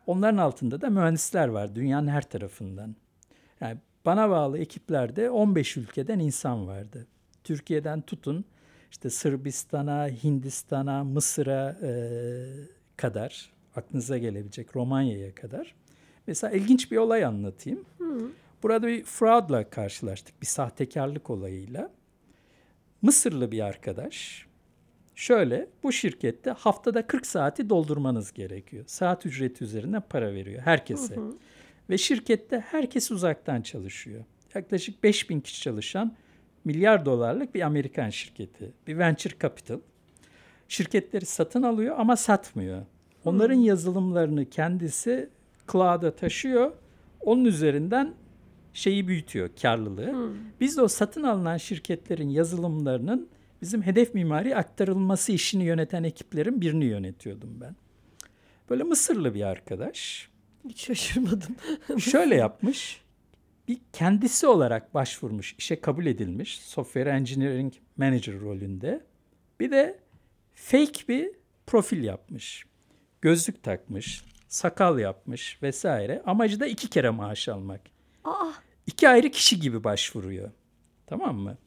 [0.09, 2.95] Onların altında da mühendisler var dünyanın her tarafından.
[3.61, 7.07] Yani bana bağlı ekiplerde 15 ülkeden insan vardı.
[7.43, 8.45] Türkiye'den tutun
[8.91, 11.91] işte Sırbistan'a, Hindistan'a, Mısır'a e,
[12.97, 15.75] kadar aklınıza gelebilecek Romanya'ya kadar.
[16.27, 17.85] Mesela ilginç bir olay anlatayım.
[18.63, 21.91] Burada bir fraudla karşılaştık, bir sahtekarlık olayıyla.
[23.01, 24.48] Mısırlı bir arkadaş
[25.19, 28.83] şöyle bu şirkette haftada 40 saati doldurmanız gerekiyor.
[28.87, 31.15] Saat ücreti üzerinden para veriyor herkese.
[31.89, 34.23] Ve şirkette herkes uzaktan çalışıyor.
[34.55, 36.15] Yaklaşık 5000 kişi çalışan
[36.65, 38.71] milyar dolarlık bir Amerikan şirketi.
[38.87, 39.79] Bir venture capital.
[40.67, 42.85] Şirketleri satın alıyor ama satmıyor.
[43.25, 45.29] Onların yazılımlarını kendisi
[45.71, 46.71] cloud'a taşıyor.
[47.21, 48.13] Onun üzerinden
[48.73, 50.33] şeyi büyütüyor, karlılığı.
[50.61, 53.29] Biz de o satın alınan şirketlerin yazılımlarının
[53.61, 57.75] bizim hedef mimari aktarılması işini yöneten ekiplerin birini yönetiyordum ben.
[58.69, 60.29] Böyle Mısırlı bir arkadaş.
[60.69, 61.55] Hiç şaşırmadım.
[61.99, 63.01] Şöyle yapmış.
[63.67, 69.05] bir kendisi olarak başvurmuş, işe kabul edilmiş Software Engineering Manager rolünde.
[69.59, 69.99] Bir de
[70.55, 71.31] fake bir
[71.67, 72.65] profil yapmış.
[73.21, 76.21] Gözlük takmış, sakal yapmış vesaire.
[76.25, 77.81] Amacı da iki kere maaş almak.
[78.23, 78.51] Aa,
[78.87, 80.51] İki ayrı kişi gibi başvuruyor.
[81.07, 81.57] Tamam mı?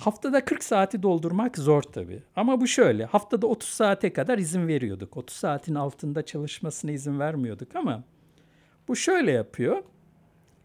[0.00, 2.22] Haftada 40 saati doldurmak zor tabii.
[2.36, 3.04] Ama bu şöyle.
[3.04, 5.16] Haftada 30 saate kadar izin veriyorduk.
[5.16, 8.02] 30 saatin altında çalışmasına izin vermiyorduk ama
[8.88, 9.82] bu şöyle yapıyor.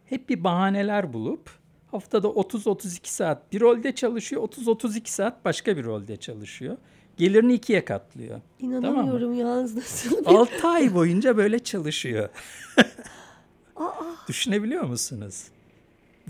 [0.05, 1.49] Hep bir bahaneler bulup
[1.91, 4.43] haftada 30-32 saat bir rolde çalışıyor.
[4.43, 6.77] 30-32 saat başka bir rolde çalışıyor.
[7.17, 8.41] Gelirini ikiye katlıyor.
[8.59, 10.25] inanamıyorum yalnız nasıl bir...
[10.25, 12.29] 6 ay boyunca böyle çalışıyor.
[14.27, 15.47] Düşünebiliyor musunuz?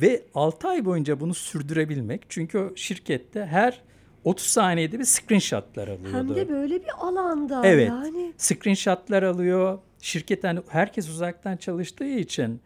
[0.02, 3.82] Ve 6 ay boyunca bunu sürdürebilmek çünkü o şirkette her
[4.24, 6.18] 30 saniyede bir screenshotlar alıyordu.
[6.18, 7.90] Hem de böyle bir alanda Evet.
[7.90, 8.34] yani.
[8.38, 9.80] Screenshotlar alıyor.
[10.02, 12.62] Şirket hani herkes uzaktan çalıştığı için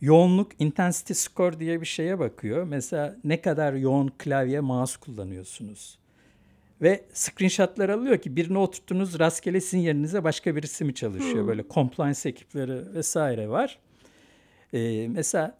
[0.00, 2.64] yoğunluk intensity score diye bir şeye bakıyor.
[2.64, 5.98] Mesela ne kadar yoğun klavye mouse kullanıyorsunuz.
[6.82, 11.46] Ve screenshotlar alıyor ki birini oturttunuz rastgele sizin yerinize başka birisi mi çalışıyor?
[11.46, 13.78] Böyle compliance ekipleri vesaire var.
[14.72, 15.58] Ee, mesela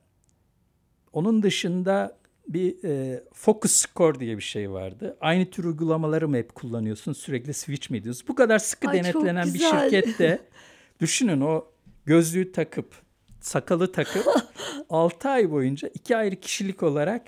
[1.12, 2.18] onun dışında
[2.48, 5.16] bir e, focus score diye bir şey vardı.
[5.20, 7.12] Aynı tür uygulamaları mı hep kullanıyorsun?
[7.12, 8.28] Sürekli switch mi ediyorsun?
[8.28, 10.38] Bu kadar sıkı Ay, denetlenen bir şirkette
[11.00, 11.64] düşünün o
[12.06, 12.94] gözlüğü takıp
[13.40, 14.26] sakalı takıp
[14.90, 17.22] 6 ay boyunca iki ayrı kişilik olarak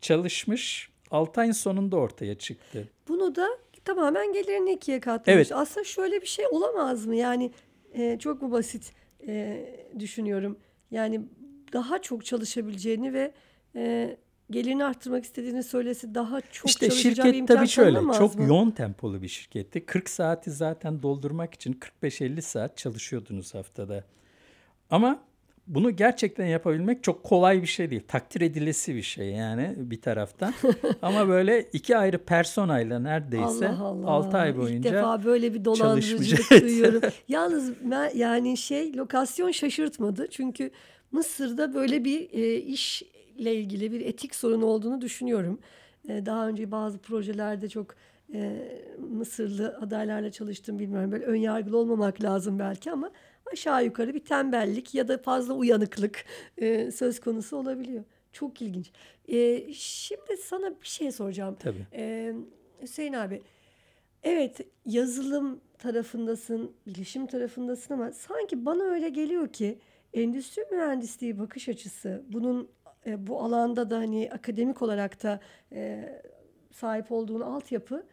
[0.00, 0.90] çalışmış.
[1.10, 2.88] 6 ayın sonunda ortaya çıktı.
[3.08, 3.48] Bunu da
[3.84, 5.36] tamamen gelirini ikiye katlamış.
[5.36, 5.52] Evet.
[5.52, 7.16] Aslında şöyle bir şey olamaz mı?
[7.16, 7.50] Yani
[7.92, 8.92] e, çok mu basit
[9.26, 9.66] e,
[9.98, 10.58] düşünüyorum.
[10.90, 11.20] Yani
[11.72, 13.32] daha çok çalışabileceğini ve
[13.76, 14.16] e,
[14.50, 18.44] gelirini arttırmak istediğini söylesi daha çok işte şirket tabii şöyle çok mı?
[18.44, 19.86] yoğun tempolu bir şirketti.
[19.86, 24.04] 40 saati zaten doldurmak için 45-50 saat çalışıyordunuz haftada.
[24.90, 25.22] Ama
[25.66, 28.02] bunu gerçekten yapabilmek çok kolay bir şey değil.
[28.08, 30.54] Takdir edilesi bir şey yani bir taraftan.
[31.02, 34.06] Ama böyle iki ayrı personayla neredeyse Allah Allah.
[34.06, 37.00] 6 ay İlk boyunca defa böyle bir dolandırıcılık duyuyorum.
[37.28, 37.72] Yalnız
[38.14, 40.26] yani şey lokasyon şaşırtmadı.
[40.30, 40.70] Çünkü
[41.12, 45.58] Mısır'da böyle bir e, işle ilgili bir etik sorun olduğunu düşünüyorum.
[46.08, 47.94] E, daha önce bazı projelerde çok
[48.34, 48.68] e,
[48.98, 51.12] Mısırlı adaylarla çalıştım bilmiyorum.
[51.12, 53.10] Böyle ön yargılı olmamak lazım belki ama
[53.52, 56.24] aşağı yukarı bir tembellik ya da fazla uyanıklık
[56.58, 58.04] e, söz konusu olabiliyor.
[58.32, 58.90] Çok ilginç.
[59.28, 61.56] E, şimdi sana bir şey soracağım.
[61.60, 61.86] tabii.
[61.92, 62.34] Ee,
[62.82, 63.42] Hüseyin abi,
[64.22, 69.78] evet yazılım tarafındasın, bilişim tarafındasın ama sanki bana öyle geliyor ki
[70.14, 72.68] endüstri mühendisliği bakış açısı bunun
[73.06, 75.40] e, bu alanda da hani akademik olarak da
[75.72, 76.08] e,
[76.72, 78.06] sahip olduğun altyapı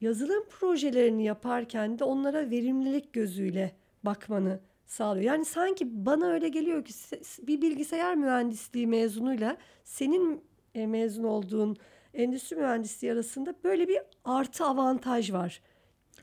[0.00, 3.72] yazılım projelerini yaparken de onlara verimlilik gözüyle
[4.02, 5.24] bakmanı sağlıyor.
[5.24, 6.94] Yani sanki bana öyle geliyor ki
[7.42, 11.76] bir bilgisayar mühendisliği mezunuyla senin e, mezun olduğun
[12.14, 15.62] endüstri mühendisliği arasında böyle bir artı avantaj var.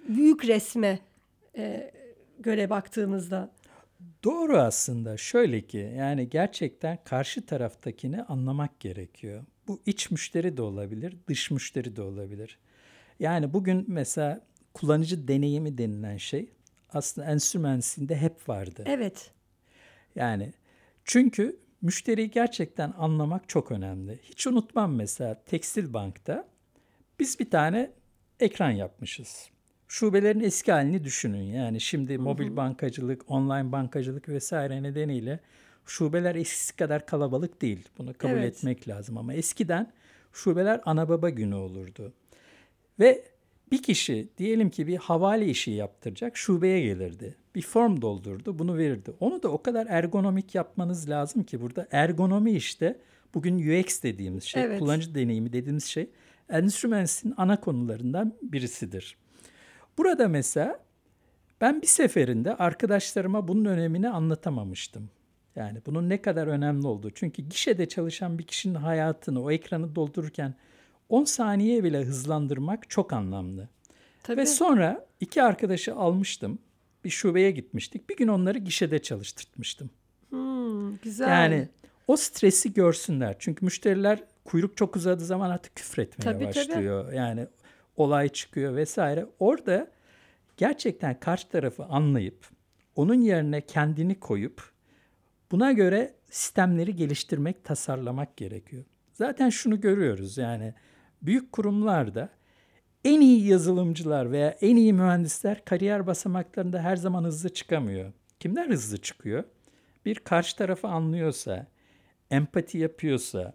[0.07, 0.99] Büyük resme
[1.57, 1.91] e,
[2.39, 3.49] göre baktığımızda.
[4.23, 5.17] Doğru aslında.
[5.17, 9.45] Şöyle ki yani gerçekten karşı taraftakini anlamak gerekiyor.
[9.67, 12.59] Bu iç müşteri de olabilir, dış müşteri de olabilir.
[13.19, 14.41] Yani bugün mesela
[14.73, 16.49] kullanıcı deneyimi denilen şey
[16.89, 18.83] aslında endüstri mühendisliğinde hep vardı.
[18.85, 19.31] Evet.
[20.15, 20.53] Yani
[21.05, 24.19] çünkü müşteriyi gerçekten anlamak çok önemli.
[24.23, 26.47] Hiç unutmam mesela Tekstil Bank'ta
[27.19, 27.91] biz bir tane
[28.39, 29.49] ekran yapmışız.
[29.87, 31.43] Şubelerin eski halini düşünün.
[31.43, 35.39] Yani şimdi mobil bankacılık, online bankacılık vesaire nedeniyle
[35.85, 37.89] şubeler eskisi kadar kalabalık değil.
[37.97, 38.57] Bunu kabul Evet.
[38.57, 39.91] etmek lazım ama eskiden
[40.33, 42.13] şubeler ana baba günü olurdu.
[42.99, 43.23] Ve
[43.71, 47.35] bir kişi diyelim ki bir havale işi yaptıracak şubeye gelirdi.
[47.55, 49.11] Bir form doldurdu bunu verirdi.
[49.19, 52.99] Onu da o kadar ergonomik yapmanız lazım ki burada ergonomi işte
[53.33, 54.79] bugün UX dediğimiz şey, Evet.
[54.79, 56.09] kullanıcı deneyimi dediğimiz şey
[56.49, 59.17] endüstri mühendisliğinin ana konularından birisidir.
[59.97, 60.79] Burada mesela
[61.61, 65.09] ben bir seferinde arkadaşlarıma bunun önemini anlatamamıştım.
[65.55, 67.09] Yani bunun ne kadar önemli olduğu.
[67.11, 70.53] Çünkü gişede çalışan bir kişinin hayatını o ekranı doldururken
[71.09, 73.69] 10 saniye bile hızlandırmak çok anlamlı.
[74.23, 74.37] Tabii.
[74.41, 76.59] Ve sonra iki arkadaşı almıştım.
[77.05, 78.09] Bir şubeye gitmiştik.
[78.09, 79.89] Bir gün onları gişede çalıştırtmıştım.
[80.29, 81.27] Hmm, güzel.
[81.27, 81.69] Yani
[82.07, 83.35] o stresi görsünler.
[83.39, 86.69] Çünkü müşteriler kuyruk çok uzadığı zaman artık küfretmeye Tabii, tabii.
[86.69, 87.13] başlıyor.
[87.13, 87.47] Yani
[87.97, 89.25] olay çıkıyor vesaire.
[89.39, 89.87] Orada
[90.57, 92.49] gerçekten karşı tarafı anlayıp
[92.95, 94.71] onun yerine kendini koyup
[95.51, 98.83] buna göre sistemleri geliştirmek, tasarlamak gerekiyor.
[99.13, 100.73] Zaten şunu görüyoruz yani
[101.21, 102.29] büyük kurumlarda
[103.05, 108.13] en iyi yazılımcılar veya en iyi mühendisler kariyer basamaklarında her zaman hızlı çıkamıyor.
[108.39, 109.43] Kimler hızlı çıkıyor?
[110.05, 111.67] Bir karşı tarafı anlıyorsa,
[112.31, 113.53] empati yapıyorsa,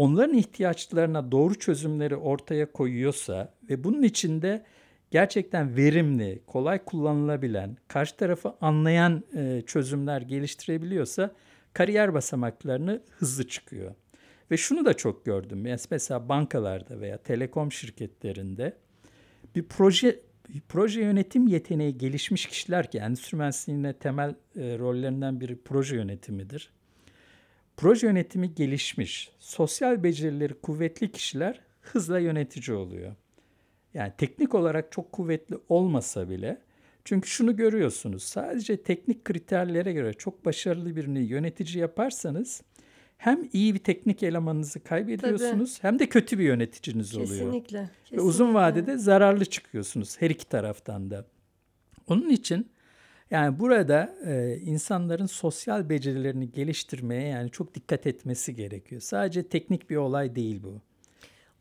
[0.00, 4.64] onların ihtiyaçlarına doğru çözümleri ortaya koyuyorsa ve bunun içinde
[5.10, 11.34] gerçekten verimli, kolay kullanılabilen, karşı tarafı anlayan e, çözümler geliştirebiliyorsa
[11.72, 13.94] kariyer basamaklarını hızlı çıkıyor.
[14.50, 15.66] Ve şunu da çok gördüm.
[15.90, 18.76] Mesela bankalarda veya telekom şirketlerinde
[19.54, 20.20] bir proje
[20.68, 26.70] proje yönetim yeteneği gelişmiş kişiler ki endüstri mühendisliğine temel e, rollerinden biri proje yönetimidir.
[27.80, 33.14] Proje yönetimi gelişmiş, sosyal becerileri kuvvetli kişiler hızla yönetici oluyor.
[33.94, 36.60] Yani teknik olarak çok kuvvetli olmasa bile
[37.04, 42.62] çünkü şunu görüyorsunuz sadece teknik kriterlere göre çok başarılı birini yönetici yaparsanız
[43.16, 45.88] hem iyi bir teknik elemanınızı kaybediyorsunuz Tabii.
[45.88, 47.64] hem de kötü bir yöneticiniz kesinlikle, oluyor.
[47.64, 47.90] Kesinlikle.
[48.16, 51.26] Ve uzun vadede zararlı çıkıyorsunuz her iki taraftan da.
[52.06, 52.69] Onun için
[53.30, 59.00] yani burada e, insanların sosyal becerilerini geliştirmeye yani çok dikkat etmesi gerekiyor.
[59.00, 60.80] Sadece teknik bir olay değil bu.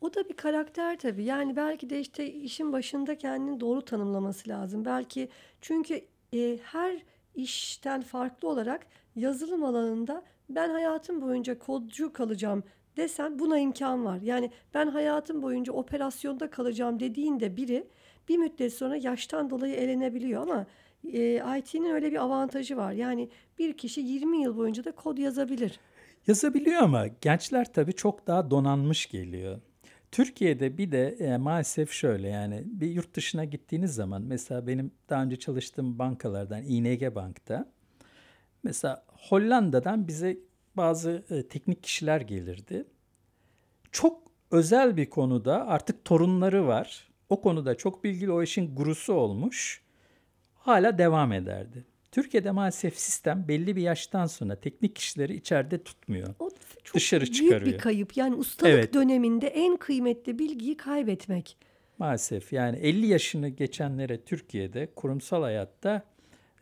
[0.01, 1.23] O da bir karakter tabii.
[1.23, 4.85] Yani belki de işte işin başında kendini doğru tanımlaması lazım.
[4.85, 5.29] Belki
[5.61, 6.01] çünkü
[6.33, 7.03] e, her
[7.35, 12.63] işten farklı olarak yazılım alanında ben hayatım boyunca kodcu kalacağım
[12.97, 14.21] desem buna imkan var.
[14.21, 17.87] Yani ben hayatım boyunca operasyonda kalacağım dediğinde biri
[18.29, 20.65] bir müddet sonra yaştan dolayı elenebiliyor ama
[21.13, 22.91] e, IT'nin öyle bir avantajı var.
[22.91, 25.79] Yani bir kişi 20 yıl boyunca da kod yazabilir.
[26.27, 29.61] Yazabiliyor ama gençler tabii çok daha donanmış geliyor.
[30.11, 35.23] Türkiye'de bir de e, maalesef şöyle yani bir yurt dışına gittiğiniz zaman mesela benim daha
[35.23, 37.71] önce çalıştığım bankalardan ING Bank'ta
[38.63, 40.37] mesela Hollanda'dan bize
[40.77, 42.85] bazı e, teknik kişiler gelirdi.
[43.91, 47.09] Çok özel bir konuda artık torunları var.
[47.29, 49.81] O konuda çok bilgili o işin gurusu olmuş.
[50.59, 51.85] Hala devam ederdi.
[52.11, 56.27] Türkiye'de maalesef sistem belli bir yaştan sonra teknik kişileri içeride tutmuyor.
[56.39, 56.49] O
[56.83, 57.73] çok dışarı büyük çıkarıyor.
[57.73, 58.17] bir kayıp.
[58.17, 58.93] Yani ustalık Evet.
[58.93, 61.57] döneminde en kıymetli bilgiyi kaybetmek.
[61.97, 66.03] Maalesef yani 50 yaşını geçenlere Türkiye'de kurumsal hayatta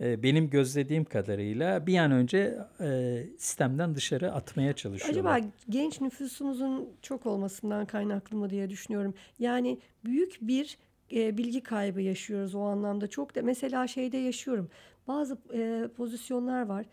[0.01, 5.35] e, benim gözlediğim kadarıyla bir an önce e, sistemden dışarı atmaya çalışıyorlar.
[5.35, 9.13] Acaba genç nüfusumuzun çok olmasından kaynaklı mı diye düşünüyorum.
[9.39, 10.77] Yani büyük bir
[11.15, 13.07] e, bilgi kaybı yaşıyoruz o anlamda.
[13.07, 14.69] Çok da mesela şeyde yaşıyorum.
[15.07, 16.85] Bazı e, pozisyonlar var.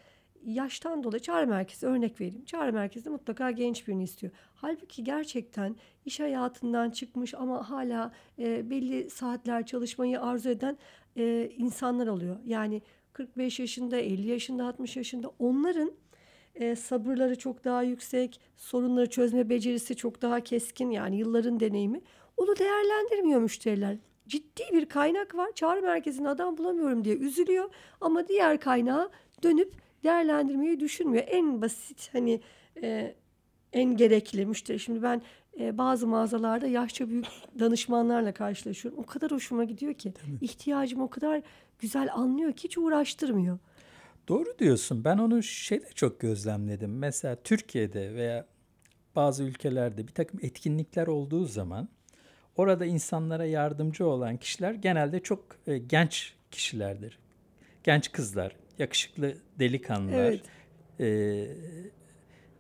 [0.44, 2.44] Yaştan dolayı çağrı merkezi örnek vereyim.
[2.44, 4.32] Çağrı merkezinde mutlaka genç birini istiyor.
[4.54, 10.78] Halbuki gerçekten iş hayatından çıkmış ama hala e, belli saatler çalışmayı arzu eden
[11.16, 12.36] e, insanlar oluyor.
[12.46, 15.92] Yani 45 yaşında, 50 yaşında, 60 yaşında onların
[16.54, 22.00] e, sabırları çok daha yüksek, sorunları çözme becerisi çok daha keskin yani yılların deneyimi.
[22.36, 23.96] Onu değerlendirmiyor müşteriler.
[24.28, 25.52] Ciddi bir kaynak var.
[25.54, 27.70] Çağrı merkezinde adam bulamıyorum diye üzülüyor
[28.00, 29.10] ama diğer kaynağı
[29.42, 29.72] dönüp
[30.04, 31.24] değerlendirmeyi düşünmüyor.
[31.26, 32.40] En basit hani
[32.82, 33.14] e,
[33.72, 34.78] en gerekli müşteri.
[34.78, 35.22] Şimdi ben
[35.60, 37.26] e, bazı mağazalarda yaşça büyük
[37.58, 39.00] danışmanlarla karşılaşıyorum.
[39.00, 40.12] O kadar hoşuma gidiyor ki.
[40.40, 41.42] ihtiyacım o kadar
[41.78, 43.58] güzel anlıyor ki hiç uğraştırmıyor.
[44.28, 45.04] Doğru diyorsun.
[45.04, 46.98] Ben onu şeyde çok gözlemledim.
[46.98, 48.46] Mesela Türkiye'de veya
[49.16, 51.88] bazı ülkelerde bir takım etkinlikler olduğu zaman
[52.56, 57.18] orada insanlara yardımcı olan kişiler genelde çok e, genç kişilerdir.
[57.84, 60.32] Genç kızlar, yakışıklı delikanlılar.
[60.32, 60.42] Evet.
[61.00, 61.46] e,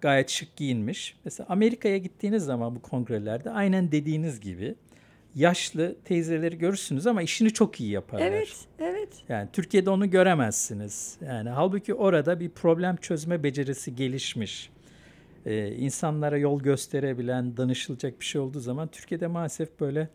[0.00, 1.16] gayet şık giyinmiş.
[1.24, 4.74] Mesela Amerika'ya gittiğiniz zaman bu kongrelerde aynen dediğiniz gibi
[5.34, 8.26] yaşlı teyzeleri görürsünüz ama işini çok iyi yaparlar.
[8.26, 9.08] Evet, evet.
[9.28, 11.16] Yani Türkiye'de onu göremezsiniz.
[11.26, 14.70] Yani halbuki orada bir problem çözme becerisi gelişmiş.
[15.46, 20.08] Ee, insanlara yol gösterebilen, danışılacak bir şey olduğu zaman Türkiye'de maalesef böyle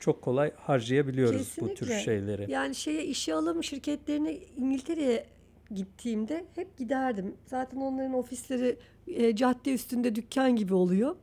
[0.00, 2.04] çok kolay harcayabiliyoruz bu tür Kesinlikle.
[2.04, 2.52] şeyleri.
[2.52, 5.26] Yani şeye işe alım şirketlerine İngiltere'ye
[5.70, 7.34] gittiğimde hep giderdim.
[7.46, 11.16] Zaten onların ofisleri e, cadde üstünde dükkan gibi oluyor.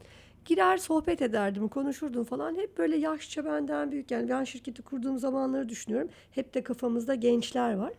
[0.45, 2.55] Girer sohbet ederdim, konuşurdum falan.
[2.55, 4.11] Hep böyle yaşça benden büyük.
[4.11, 6.09] Yani ben şirketi kurduğum zamanları düşünüyorum.
[6.31, 7.93] Hep de kafamızda gençler var.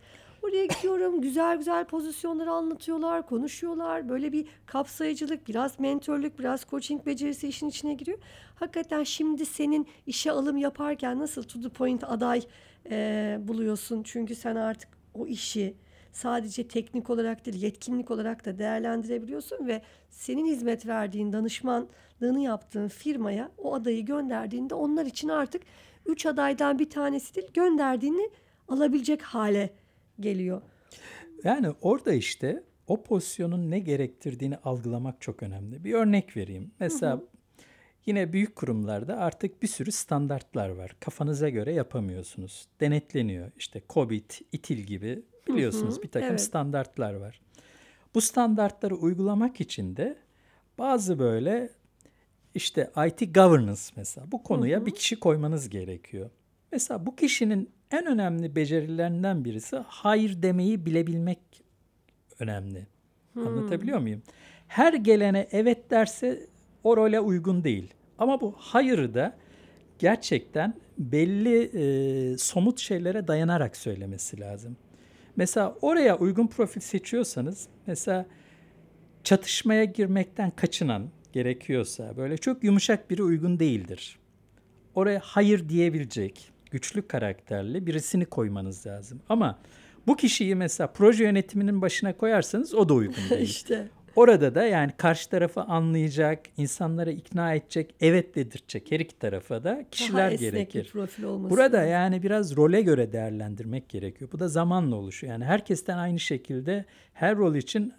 [0.45, 4.09] Oraya gidiyorum, güzel güzel pozisyonları anlatıyorlar, konuşuyorlar.
[4.09, 8.17] Böyle bir kapsayıcılık, biraz mentörlük, biraz coaching becerisi işin içine giriyor.
[8.55, 12.41] Hakikaten şimdi senin işe alım yaparken nasıl to the point aday
[12.89, 14.03] e, buluyorsun?
[14.03, 15.75] Çünkü sen artık o işi
[16.11, 23.51] sadece teknik olarak değil, yetkinlik olarak da değerlendirebiliyorsun ve senin hizmet verdiğin, danışmanlığını yaptığın firmaya
[23.57, 25.61] o adayı gönderdiğinde onlar için artık
[26.05, 28.29] üç adaydan bir tanesi değil, gönderdiğini
[28.67, 29.84] alabilecek hale
[30.19, 30.61] geliyor.
[31.43, 35.83] Yani orada işte o pozisyonun ne gerektirdiğini algılamak çok önemli.
[35.83, 36.71] Bir örnek vereyim.
[36.79, 37.21] Mesela
[38.05, 40.95] yine büyük kurumlarda artık bir sürü standartlar var.
[40.99, 42.67] Kafanıza göre yapamıyorsunuz.
[42.79, 43.51] Denetleniyor.
[43.57, 46.41] İşte COBIT, ITIL gibi biliyorsunuz Hı hı, bir takım evet.
[46.41, 47.41] standartlar var.
[48.15, 50.25] Bu standartları uygulamak için de
[50.77, 51.69] Bazı böyle
[52.55, 56.29] işte IT governance mesela bu konuya bir kişi koymanız gerekiyor.
[56.71, 61.39] Mesela bu kişinin en önemli becerilerinden birisi hayır demeyi bilebilmek
[62.39, 62.87] önemli.
[63.35, 64.23] Anlatabiliyor muyum?
[64.67, 66.47] Her gelene evet derse
[66.83, 67.93] o role uygun değil.
[68.17, 69.37] Ama bu hayırı da
[69.99, 74.77] gerçekten belli e, somut şeylere dayanarak söylemesi lazım.
[75.35, 78.25] Mesela oraya uygun profil seçiyorsanız mesela
[79.23, 84.19] çatışmaya girmekten kaçınan gerekiyorsa böyle çok yumuşak biri uygun değildir.
[84.95, 89.21] Oraya hayır diyebilecek güçlü karakterli birisini koymanız lazım.
[89.29, 89.59] Ama
[90.07, 93.41] bu kişiyi mesela proje yönetiminin başına koyarsanız o da uygun değil.
[93.41, 93.87] işte.
[94.15, 99.85] Orada da yani karşı tarafı anlayacak, insanları ikna edecek, evet dedirtecek her iki tarafa da
[99.91, 100.83] kişiler Daha esnek gerekir.
[100.85, 101.49] bir profil olması.
[101.55, 101.91] Burada lazım.
[101.91, 104.31] yani biraz role göre değerlendirmek gerekiyor.
[104.31, 105.33] Bu da zamanla oluşuyor.
[105.33, 107.93] Yani herkesten aynı şekilde her rol için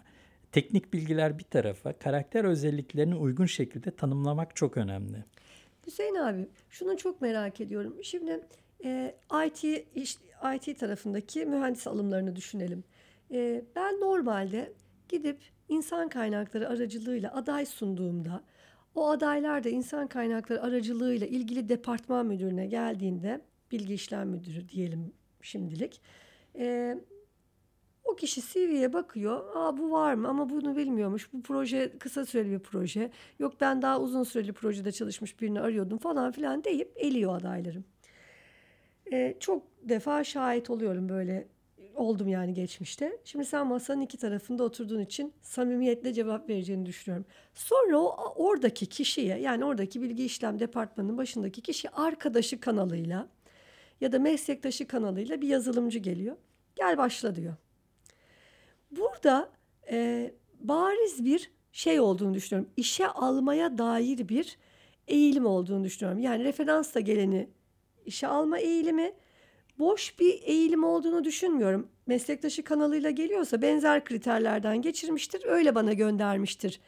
[0.51, 5.17] teknik bilgiler bir tarafa, karakter özelliklerini uygun şekilde tanımlamak çok önemli.
[5.87, 7.95] Hüseyin abi şunu çok merak ediyorum.
[8.03, 8.39] Şimdi
[8.83, 9.15] e,
[9.47, 9.63] IT
[9.95, 10.17] iş,
[10.55, 12.83] IT tarafındaki mühendis alımlarını düşünelim.
[13.31, 14.73] E, ben normalde
[15.09, 15.37] gidip
[15.69, 18.43] insan kaynakları aracılığıyla aday sunduğumda
[18.95, 26.01] o adaylar da insan kaynakları aracılığıyla ilgili departman müdürüne geldiğinde bilgi işlem müdürü diyelim şimdilik.
[26.55, 26.97] E,
[28.03, 29.55] o kişi CV'ye bakıyor.
[29.55, 31.33] Aa bu var mı ama bunu bilmiyormuş.
[31.33, 33.11] Bu proje kısa süreli bir proje.
[33.39, 37.85] Yok ben daha uzun süreli projede çalışmış birini arıyordum falan filan deyip eliyor adaylarım.
[39.13, 41.47] Ee, çok defa şahit oluyorum böyle
[41.95, 43.17] oldum yani geçmişte.
[43.25, 47.25] Şimdi sen masanın iki tarafında oturduğun için samimiyetle cevap vereceğini düşünüyorum.
[47.53, 53.27] Sonra o oradaki kişiye yani oradaki bilgi işlem departmanının başındaki kişi arkadaşı kanalıyla
[54.01, 56.35] ya da meslektaşı kanalıyla bir yazılımcı geliyor.
[56.75, 57.53] Gel başla diyor.
[58.91, 59.49] Burada
[59.91, 62.71] e, bariz bir şey olduğunu düşünüyorum.
[62.77, 64.57] İşe almaya dair bir
[65.07, 66.19] eğilim olduğunu düşünüyorum.
[66.19, 67.49] Yani referansla geleni
[68.07, 69.13] işe alma eğilimi
[69.79, 71.87] boş bir eğilim olduğunu düşünmüyorum.
[72.07, 76.79] Meslektaşı kanalıyla geliyorsa benzer kriterlerden geçirmiştir, öyle bana göndermiştir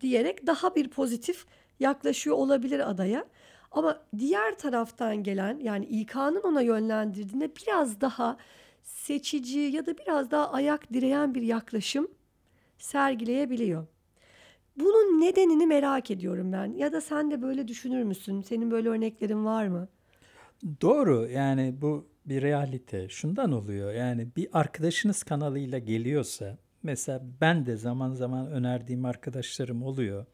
[0.00, 1.46] diyerek daha bir pozitif
[1.80, 3.24] yaklaşıyor olabilir adaya.
[3.70, 8.36] Ama diğer taraftan gelen yani İK'nın ona yönlendirdiğinde biraz daha
[8.82, 12.08] seçici ya da biraz daha ayak direyen bir yaklaşım
[12.78, 13.86] sergileyebiliyor.
[14.76, 16.72] Bunun nedenini merak ediyorum ben.
[16.72, 18.42] Ya da sen de böyle düşünür müsün?
[18.42, 19.88] Senin böyle örneklerin var mı?
[20.82, 23.08] Doğru yani bu bir realite.
[23.08, 30.26] Şundan oluyor yani bir arkadaşınız kanalıyla geliyorsa mesela ben de zaman zaman önerdiğim arkadaşlarım oluyor.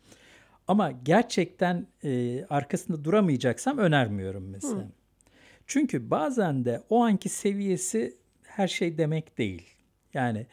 [0.69, 4.81] Ama gerçekten e, arkasında duramayacaksam önermiyorum mesela.
[4.81, 4.87] Hı.
[5.67, 9.63] Çünkü bazen de o anki seviyesi her şey demek değil.
[10.15, 10.47] Yani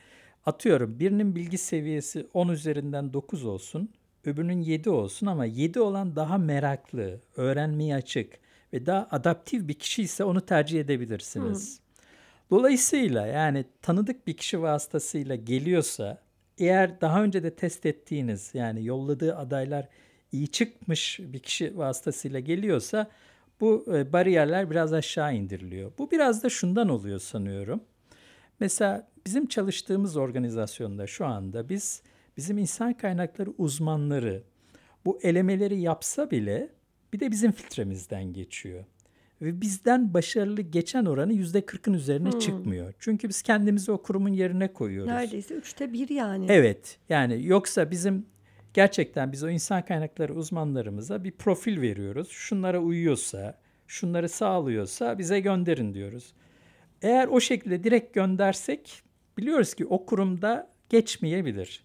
[0.45, 3.89] atıyorum birinin bilgi seviyesi 10 üzerinden 9 olsun,
[4.25, 8.39] öbürünün 7 olsun ama 7 olan daha meraklı, öğrenmeye açık
[8.73, 11.79] ve daha adaptif bir kişi ise onu tercih edebilirsiniz.
[12.49, 16.21] Dolayısıyla yani tanıdık bir kişi vasıtasıyla geliyorsa
[16.57, 19.87] eğer daha önce de test ettiğiniz yani yolladığı adaylar
[20.31, 23.07] iyi çıkmış bir kişi vasıtasıyla geliyorsa
[23.61, 25.91] bu e, bariyerler biraz aşağı indiriliyor.
[25.97, 27.81] Bu biraz da şundan oluyor sanıyorum.
[28.59, 32.01] Mesela bizim çalıştığımız organizasyonda şu anda biz
[32.37, 34.43] bizim insan kaynakları uzmanları
[35.05, 36.69] bu elemeleri yapsa bile
[37.13, 38.85] bir de bizim filtremizden geçiyor.
[39.41, 42.39] Ve bizden başarılı geçen oranı yüzde kırkın üzerine Hmm.
[42.39, 42.93] çıkmıyor.
[42.99, 45.11] Çünkü biz kendimizi o kurumun yerine koyuyoruz.
[45.11, 46.45] Neredeyse üçte bir yani.
[46.49, 48.25] Evet yani yoksa bizim
[48.73, 52.29] gerçekten biz o insan kaynakları uzmanlarımıza bir profil veriyoruz.
[52.29, 56.33] Şunlara uyuyorsa, şunları sağlıyorsa bize gönderin diyoruz.
[57.01, 59.01] Eğer o şekilde direkt göndersek
[59.37, 61.83] biliyoruz ki o kurumda geçmeyebilir.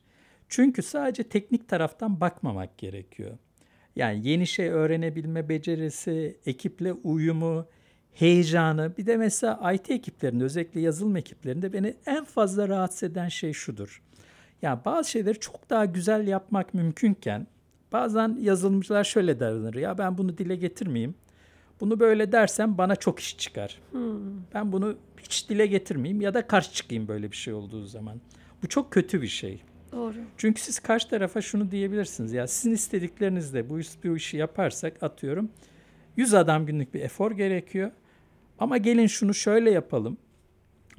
[0.48, 3.38] Çünkü sadece teknik taraftan bakmamak gerekiyor.
[3.96, 7.66] Yani yeni şey öğrenebilme becerisi, ekiple uyumu,
[8.12, 8.92] heyecanı.
[8.98, 14.02] Bir de mesela IT ekiplerinde özellikle yazılım ekiplerinde beni en fazla rahatsız eden şey şudur.
[14.62, 17.46] Yani bazı şeyleri çok daha güzel yapmak mümkünken
[17.92, 19.74] bazen yazılımcılar şöyle davranır.
[19.74, 21.14] Ya ben bunu dile getirmeyeyim.
[21.80, 23.80] Bunu böyle dersem bana çok iş çıkar.
[24.54, 28.20] Ben bunu hiç dile getirmeyeyim ya da karşı çıkayım böyle bir şey olduğu zaman.
[28.62, 29.62] Bu çok kötü bir şey.
[29.92, 30.14] Doğru.
[30.36, 32.32] Çünkü siz karşı tarafa şunu diyebilirsiniz.
[32.32, 35.50] Ya sizin istediklerinizle bu, bu işi yaparsak atıyorum
[36.16, 37.90] 100 adam günlük bir efor gerekiyor.
[38.58, 40.16] Ama gelin şunu şöyle yapalım.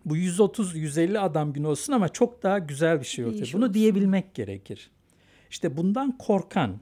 [0.06, 3.54] Bu 130-150 adam günü olsun ama çok daha güzel bir şey ortaya.
[3.54, 3.74] Bunu olsun.
[3.74, 4.92] diyebilmek gerekir.
[5.50, 6.80] İşte bundan korkan,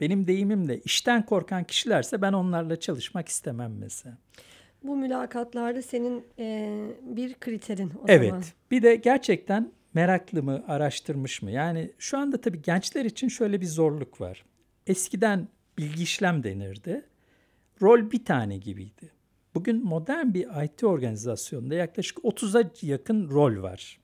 [0.00, 4.18] benim deyimimle işten korkan kişilerse ben onlarla çalışmak istemem mesela.
[4.82, 6.70] Bu mülakatlarda senin e,
[7.02, 8.28] bir kriterin o Evet.
[8.28, 8.44] zaman.
[8.70, 11.50] Bir de gerçekten meraklı mı, araştırmış mı?
[11.50, 14.44] Yani şu anda tabii gençler için şöyle bir zorluk var.
[14.86, 17.04] Eskiden bilgi işlem denirdi.
[17.82, 19.10] Rol bir tane gibiydi.
[19.54, 24.00] Bugün modern bir IT organizasyonunda yaklaşık 30'a yakın rol var.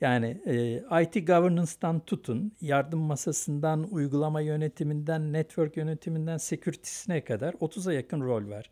[0.00, 8.20] Yani e, IT governance'dan tutun, yardım masasından, uygulama yönetiminden, network yönetiminden, security'sine kadar 30'a yakın
[8.20, 8.70] rol var.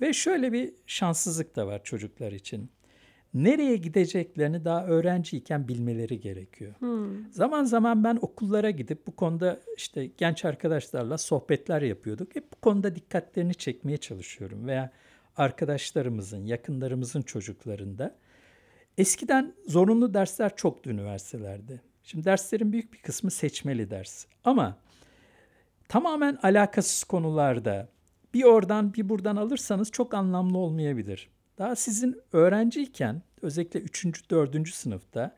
[0.00, 2.70] Ve şöyle bir şanssızlık da var çocuklar için.
[3.34, 6.74] Nereye gideceklerini daha öğrenciyken bilmeleri gerekiyor.
[7.30, 12.36] Zaman zaman ben okullara gidip bu konuda işte genç arkadaşlarla sohbetler yapıyorduk.
[12.36, 14.90] Hep bu konuda dikkatlerini çekmeye çalışıyorum veya
[15.36, 18.16] arkadaşlarımızın, yakınlarımızın çocuklarında.
[18.98, 21.80] Eskiden zorunlu dersler çoktu üniversitelerde.
[22.02, 24.26] Şimdi derslerin büyük bir kısmı seçmeli ders.
[24.44, 24.78] Ama
[25.88, 27.88] tamamen alakasız konularda
[28.34, 31.28] bir oradan bir buradan alırsanız çok anlamlı olmayabilir.
[31.60, 34.30] Daha sizin öğrenciyken özellikle 3.
[34.30, 34.68] 4.
[34.68, 35.34] sınıfta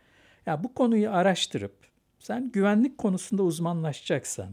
[0.46, 1.74] ya bu konuyu araştırıp
[2.18, 4.48] sen güvenlik konusunda uzmanlaşacaksan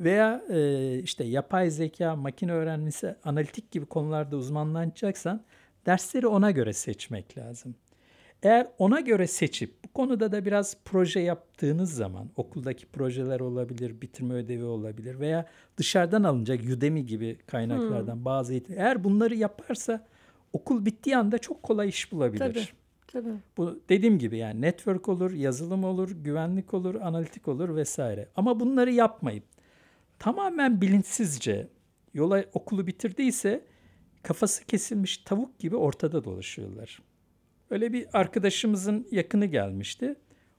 [0.00, 5.42] veya e, işte yapay zeka, makine öğrenmesi, analitik gibi konularda uzmanlaşacaksan
[5.86, 7.74] dersleri ona göre seçmek lazım.
[8.42, 14.34] Eğer ona göre seçip bu konuda da biraz proje yaptığınız zaman okuldaki projeler olabilir, bitirme
[14.34, 15.46] ödevi olabilir veya
[15.76, 18.74] dışarıdan alınacak Udemy gibi kaynaklardan bazı eğitim.
[18.78, 20.06] Eğer bunları yaparsa
[20.52, 22.38] okul bittiği anda çok kolay iş bulabilir.
[22.38, 22.68] Tabii.
[23.12, 23.34] Tabii.
[23.56, 28.28] Bu dediğim gibi yani network olur, yazılım olur, güvenlik olur, analitik olur vesaire.
[28.36, 29.44] Ama bunları yapmayıp
[30.18, 31.68] tamamen bilinçsizce
[32.14, 33.64] yola okulu bitirdiyse
[34.22, 37.02] kafası kesilmiş tavuk gibi ortada dolaşıyorlar.
[37.70, 40.16] Öyle bir arkadaşımızın yakını gelmişti.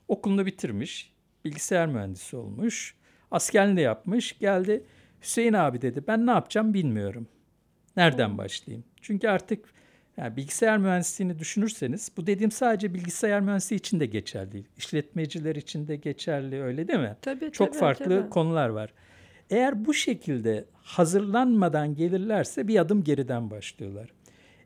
[0.08, 1.14] Okulunu bitirmiş,
[1.46, 2.96] bilgisayar mühendisi olmuş,
[3.32, 4.40] askerliğini de yapmış.
[4.40, 4.86] Geldi
[5.22, 7.28] Hüseyin abi dedi ben ne yapacağım bilmiyorum.
[7.98, 8.86] Nereden başlayayım?
[9.02, 9.79] Çünkü artık
[10.20, 14.65] yani bilgisayar mühendisliğini düşünürseniz bu dediğim sadece bilgisayar mühendisliği için de geçerli değil.
[14.78, 17.15] İşletmeciler için de geçerli öyle değil mi?
[17.22, 18.30] Tabii, Çok tabii, farklı tabii.
[18.30, 18.93] konular var.
[19.49, 24.09] Eğer bu şekilde hazırlanmadan gelirlerse bir adım geriden başlıyorlar.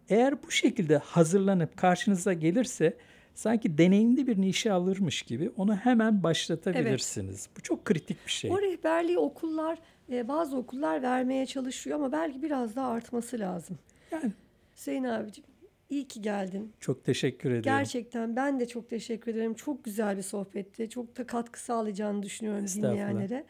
[0.10, 2.98] Eğer bu şekilde hazırlanıp karşınıza gelirse
[3.36, 7.50] sanki deneyimli birini işe alırmış gibi onu hemen başlatabilirsiniz.
[7.58, 8.52] Bu çok kritik bir şey.
[8.52, 9.78] O rehberliği okullar,
[10.12, 13.78] e, bazı okullar vermeye çalışıyor ama belki biraz daha artması lazım.
[14.12, 14.32] Yani
[14.76, 15.44] Hüseyin abicim
[15.90, 16.74] iyi ki geldin.
[16.80, 17.64] çok teşekkür ederim.
[17.64, 19.54] Gerçekten ben de çok teşekkür ederim.
[19.54, 20.90] Çok güzel bir sohbetti.
[20.90, 23.46] Çok da katkı sağlayacağını düşünüyorum dinleyenlere.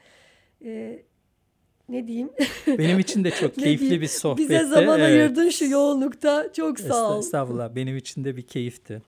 [0.65, 1.03] Ee,
[1.89, 2.29] ne diyeyim?
[2.67, 4.49] Benim için de çok keyifli bir sohbetti.
[4.49, 5.09] Bize zaman Evet.
[5.09, 6.53] ayırdın şu yoğunlukta.
[6.53, 7.19] Çok sağ ol.
[7.19, 7.75] Estağfurullah.
[7.75, 9.01] Benim için de bir keyifti.